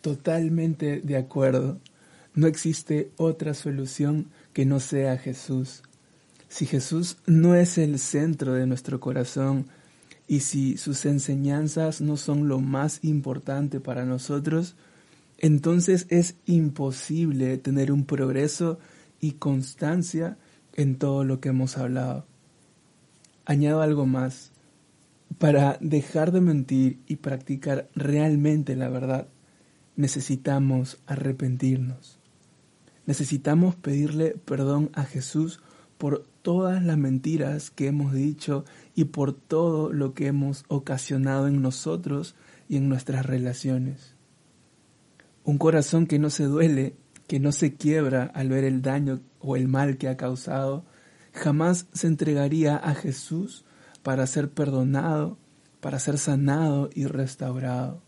Totalmente 0.01 1.01
de 1.01 1.15
acuerdo. 1.15 1.79
No 2.33 2.47
existe 2.47 3.11
otra 3.17 3.53
solución 3.53 4.31
que 4.51 4.65
no 4.65 4.79
sea 4.79 5.15
Jesús. 5.19 5.83
Si 6.47 6.65
Jesús 6.65 7.17
no 7.27 7.53
es 7.53 7.77
el 7.77 7.99
centro 7.99 8.53
de 8.53 8.65
nuestro 8.65 8.99
corazón 8.99 9.67
y 10.27 10.39
si 10.39 10.77
sus 10.77 11.05
enseñanzas 11.05 12.01
no 12.01 12.17
son 12.17 12.47
lo 12.47 12.59
más 12.59 13.03
importante 13.03 13.79
para 13.79 14.05
nosotros, 14.05 14.75
entonces 15.37 16.07
es 16.09 16.33
imposible 16.47 17.59
tener 17.59 17.91
un 17.91 18.05
progreso 18.05 18.79
y 19.19 19.33
constancia 19.33 20.37
en 20.73 20.97
todo 20.97 21.23
lo 21.23 21.39
que 21.39 21.49
hemos 21.49 21.77
hablado. 21.77 22.25
Añado 23.45 23.81
algo 23.81 24.05
más. 24.05 24.51
Para 25.37 25.77
dejar 25.79 26.31
de 26.31 26.41
mentir 26.41 26.99
y 27.07 27.17
practicar 27.17 27.89
realmente 27.95 28.75
la 28.75 28.89
verdad, 28.89 29.27
necesitamos 29.95 30.99
arrepentirnos. 31.05 32.19
Necesitamos 33.05 33.75
pedirle 33.75 34.35
perdón 34.45 34.89
a 34.93 35.03
Jesús 35.03 35.61
por 35.97 36.25
todas 36.41 36.83
las 36.83 36.97
mentiras 36.97 37.69
que 37.69 37.87
hemos 37.87 38.13
dicho 38.13 38.65
y 38.95 39.05
por 39.05 39.33
todo 39.33 39.91
lo 39.91 40.13
que 40.13 40.27
hemos 40.27 40.63
ocasionado 40.67 41.47
en 41.47 41.61
nosotros 41.61 42.35
y 42.69 42.77
en 42.77 42.87
nuestras 42.87 43.25
relaciones. 43.25 44.15
Un 45.43 45.57
corazón 45.57 46.07
que 46.07 46.19
no 46.19 46.29
se 46.29 46.45
duele, 46.45 46.95
que 47.29 47.39
no 47.39 47.51
se 47.51 47.75
quiebra 47.75 48.23
al 48.33 48.49
ver 48.49 48.63
el 48.63 48.81
daño 48.81 49.19
o 49.39 49.55
el 49.55 49.67
mal 49.67 49.99
que 49.99 50.09
ha 50.09 50.17
causado, 50.17 50.83
jamás 51.31 51.85
se 51.93 52.07
entregaría 52.07 52.75
a 52.75 52.95
Jesús 52.95 53.65
para 54.01 54.25
ser 54.25 54.49
perdonado, 54.49 55.37
para 55.79 55.99
ser 55.99 56.17
sanado 56.17 56.89
y 56.95 57.05
restaurado. 57.05 58.01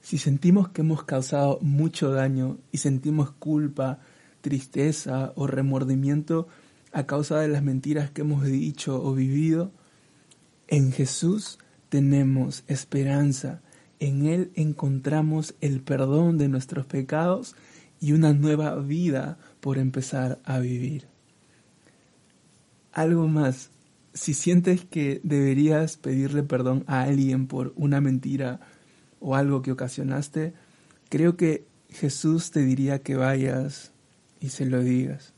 Si 0.00 0.18
sentimos 0.18 0.68
que 0.68 0.82
hemos 0.82 1.02
causado 1.02 1.58
mucho 1.62 2.12
daño 2.12 2.58
y 2.70 2.78
sentimos 2.78 3.32
culpa, 3.32 3.98
tristeza 4.40 5.32
o 5.34 5.48
remordimiento 5.48 6.46
a 6.92 7.06
causa 7.06 7.40
de 7.40 7.48
las 7.48 7.64
mentiras 7.64 8.12
que 8.12 8.20
hemos 8.20 8.44
dicho 8.44 9.02
o 9.02 9.14
vivido, 9.14 9.72
en 10.68 10.92
Jesús 10.92 11.58
tenemos 11.88 12.62
esperanza. 12.68 13.62
En 14.00 14.26
Él 14.26 14.50
encontramos 14.54 15.54
el 15.60 15.80
perdón 15.80 16.38
de 16.38 16.48
nuestros 16.48 16.86
pecados 16.86 17.56
y 18.00 18.12
una 18.12 18.32
nueva 18.32 18.76
vida 18.76 19.38
por 19.60 19.78
empezar 19.78 20.38
a 20.44 20.58
vivir. 20.58 21.06
Algo 22.92 23.26
más, 23.28 23.70
si 24.14 24.34
sientes 24.34 24.84
que 24.84 25.20
deberías 25.24 25.96
pedirle 25.96 26.42
perdón 26.42 26.84
a 26.86 27.02
alguien 27.02 27.46
por 27.46 27.72
una 27.76 28.00
mentira 28.00 28.60
o 29.20 29.34
algo 29.34 29.62
que 29.62 29.72
ocasionaste, 29.72 30.54
creo 31.08 31.36
que 31.36 31.66
Jesús 31.90 32.50
te 32.50 32.60
diría 32.60 33.00
que 33.00 33.16
vayas 33.16 33.92
y 34.40 34.50
se 34.50 34.66
lo 34.66 34.82
digas. 34.82 35.32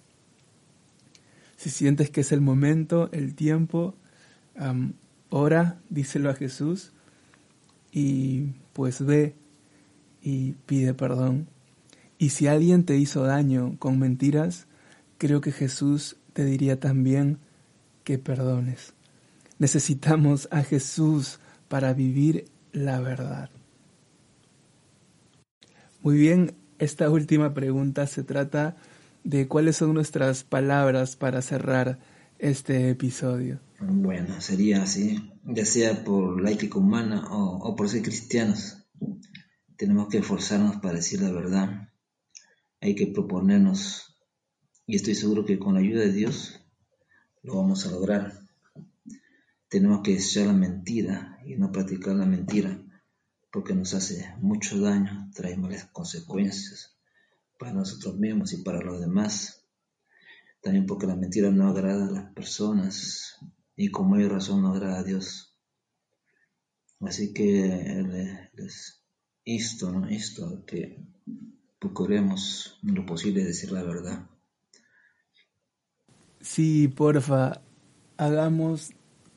Si 1.57 1.71
sientes 1.71 2.11
que 2.11 2.23
es 2.23 2.33
el 2.33 2.41
momento, 2.41 3.11
el 3.13 3.35
tiempo, 3.35 3.95
ora, 5.31 5.79
díselo 5.89 6.31
a 6.31 6.35
Jesús 6.35 6.93
y 7.93 8.53
pues 8.73 9.05
ve 9.05 9.35
y 10.23 10.53
pide 10.67 10.95
perdón. 10.95 11.49
Y 12.19 12.31
si 12.31 12.47
alguien 12.47 12.85
te 12.85 12.97
hizo 12.97 13.23
daño 13.25 13.77
con 13.79 13.99
mentiras, 13.99 14.67
creo 15.19 15.41
que 15.41 15.53
Jesús 15.53 16.17
te 16.33 16.45
diría 16.45 16.79
también 16.79 17.39
que 18.05 18.19
perdones. 18.19 18.95
Necesitamos 19.59 20.49
a 20.51 20.63
Jesús 20.63 21.41
para 21.69 21.93
vivir 21.93 22.47
la 22.73 23.01
verdad. 23.01 23.51
Muy 26.03 26.17
bien, 26.17 26.55
esta 26.79 27.11
última 27.11 27.53
pregunta 27.53 28.07
se 28.07 28.23
trata 28.23 28.77
de 29.23 29.49
cuáles 29.49 29.77
son 29.77 29.93
nuestras 29.93 30.45
palabras 30.45 31.17
para 31.17 31.43
cerrar 31.43 31.99
este 32.39 32.89
episodio. 32.89 33.61
Bueno, 33.83 34.43
sería 34.43 34.83
así, 34.83 35.33
ya 35.43 35.65
sea 35.65 36.05
por 36.05 36.39
la 36.43 36.51
ética 36.51 36.79
humana 36.79 37.27
o, 37.31 37.75
por 37.75 37.89
ser 37.89 38.03
cristianos. 38.03 38.87
Tenemos 39.79 40.09
que 40.09 40.19
esforzarnos 40.19 40.77
para 40.83 40.97
decir 40.97 41.23
la 41.23 41.33
verdad. 41.33 41.89
Hay 42.83 42.95
que 42.95 43.07
proponernos, 43.07 44.19
y 44.87 44.97
estoy 44.97 45.15
seguro 45.15 45.47
que 45.47 45.59
con 45.59 45.73
la 45.73 45.81
ayuda 45.81 46.01
de 46.01 46.13
Dios 46.13 46.61
lo 47.43 47.57
vamos 47.57 47.87
a 47.87 47.91
lograr. 47.91 48.39
Tenemos 49.71 50.03
que 50.03 50.13
echar 50.13 50.49
la 50.49 50.53
mentira 50.53 51.39
y 51.47 51.57
no 51.57 51.73
practicar 51.73 52.17
la 52.17 52.27
mentira, 52.27 52.79
porque 53.51 53.75
nos 53.75 53.95
hace 53.95 54.35
mucho 54.43 54.79
daño, 54.79 55.31
trae 55.35 55.57
malas 55.57 55.87
consecuencias 55.87 56.99
para 57.59 57.73
nosotros 57.73 58.19
mismos 58.19 58.53
y 58.53 58.59
para 58.63 58.83
los 58.83 59.01
demás. 59.01 59.65
También 60.61 60.85
porque 60.85 61.07
la 61.07 61.17
mentira 61.17 61.51
no 61.51 61.67
agrada 61.67 62.09
a 62.09 62.11
las 62.11 62.33
personas 62.35 63.39
y 63.81 63.91
como 63.91 64.17
hay 64.17 64.29
razón 64.29 64.61
no 64.61 64.75
agrada 64.75 64.99
a 64.99 65.03
Dios. 65.03 65.57
Así 67.01 67.33
que 67.33 68.05
les 68.53 69.03
insto, 69.45 69.91
¿no? 69.91 70.07
Esto, 70.07 70.67
que 70.67 71.03
procuremos 71.79 72.79
lo 72.83 73.07
posible 73.07 73.43
decir 73.43 73.73
la 73.73 73.83
verdad. 73.83 74.29
Sí, 76.43 76.89
porfa, 76.89 77.63
hagamos 78.19 78.91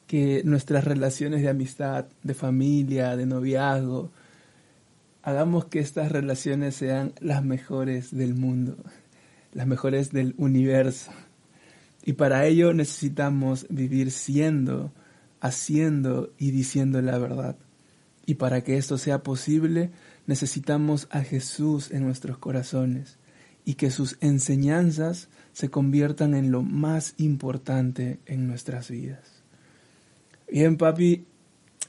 que 0.08 0.42
nuestras 0.44 0.84
relaciones 0.84 1.42
de 1.42 1.48
amistad, 1.48 2.08
de 2.22 2.34
familia, 2.34 3.16
de 3.16 3.26
noviazgo, 3.26 4.12
hagamos 5.22 5.68
que 5.68 5.80
estas 5.80 6.12
relaciones 6.12 6.76
sean 6.76 7.14
las 7.22 7.46
mejores 7.46 8.14
del 8.14 8.36
mundo, 8.36 8.76
las 9.54 9.68
mejores 9.68 10.12
del 10.12 10.36
universo. 10.38 11.14
Y 12.04 12.14
para 12.14 12.46
ello 12.46 12.74
necesitamos 12.74 13.66
vivir 13.70 14.12
siendo, 14.12 14.92
haciendo 15.40 16.32
y 16.38 16.52
diciendo 16.52 17.02
la 17.02 17.18
verdad. 17.18 17.56
Y 18.26 18.36
para 18.36 18.62
que 18.62 18.78
esto 18.78 18.98
sea 18.98 19.24
posible, 19.24 19.92
necesitamos 20.28 21.08
a 21.12 21.22
Jesús 21.22 21.92
en 21.92 22.04
nuestros 22.04 22.38
corazones 22.38 23.18
y 23.66 23.76
que 23.76 23.92
sus 23.92 24.18
enseñanzas 24.22 25.30
se 25.54 25.70
conviertan 25.70 26.34
en 26.34 26.52
lo 26.52 26.62
más 26.62 27.14
importante 27.18 28.20
en 28.26 28.48
nuestras 28.48 28.90
vidas. 28.90 29.44
Bien, 30.52 30.78
papi, 30.78 31.26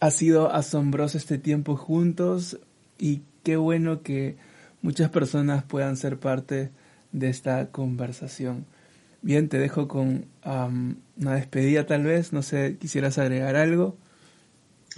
ha 0.00 0.10
sido 0.10 0.52
asombroso 0.52 1.18
este 1.18 1.38
tiempo 1.38 1.76
juntos 1.76 2.58
y 2.98 3.22
qué 3.42 3.56
bueno 3.56 4.02
que 4.02 4.36
muchas 4.82 5.10
personas 5.10 5.64
puedan 5.64 5.96
ser 5.96 6.18
parte 6.18 6.70
de 7.12 7.28
esta 7.28 7.70
conversación. 7.70 8.66
Bien, 9.24 9.48
te 9.48 9.58
dejo 9.58 9.88
con 9.88 10.26
una 10.44 11.34
despedida 11.34 11.86
tal 11.86 12.04
vez, 12.04 12.34
no 12.34 12.42
sé, 12.42 12.76
quisieras 12.78 13.16
agregar 13.16 13.56
algo. 13.56 13.96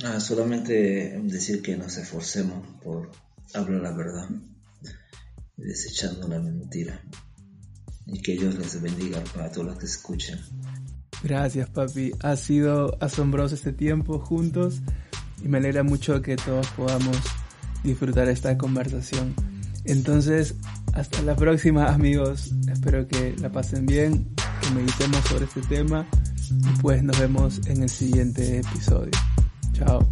Ah, 0.02 0.18
solamente 0.18 1.20
decir 1.22 1.62
que 1.62 1.76
nos 1.76 1.96
esforcemos 1.96 2.66
por 2.82 3.12
hablar 3.54 3.82
la 3.82 3.92
verdad, 3.92 4.28
desechando 5.56 6.26
la 6.26 6.40
mentira. 6.40 7.00
Y 8.06 8.20
que 8.20 8.32
Dios 8.32 8.58
les 8.58 8.82
bendiga 8.82 9.22
para 9.32 9.52
todos 9.52 9.68
los 9.68 9.78
que 9.78 9.86
escuchen. 9.86 10.40
Gracias, 11.22 11.70
papi. 11.70 12.10
Ha 12.20 12.34
sido 12.34 12.98
asombroso 13.00 13.54
este 13.54 13.72
tiempo 13.72 14.18
juntos 14.18 14.80
y 15.40 15.46
me 15.46 15.58
alegra 15.58 15.84
mucho 15.84 16.20
que 16.20 16.34
todos 16.34 16.66
podamos 16.70 17.16
disfrutar 17.84 18.28
esta 18.28 18.58
conversación. 18.58 19.36
Entonces, 19.84 20.56
hasta 20.96 21.22
la 21.22 21.36
próxima 21.36 21.88
amigos. 21.88 22.52
Espero 22.70 23.06
que 23.06 23.34
la 23.40 23.50
pasen 23.50 23.86
bien, 23.86 24.26
que 24.60 24.70
meditemos 24.74 25.20
sobre 25.28 25.44
este 25.44 25.60
tema 25.62 26.06
y 26.50 26.80
pues 26.80 27.02
nos 27.02 27.18
vemos 27.18 27.60
en 27.66 27.82
el 27.82 27.88
siguiente 27.88 28.58
episodio. 28.58 29.12
Chao. 29.72 30.08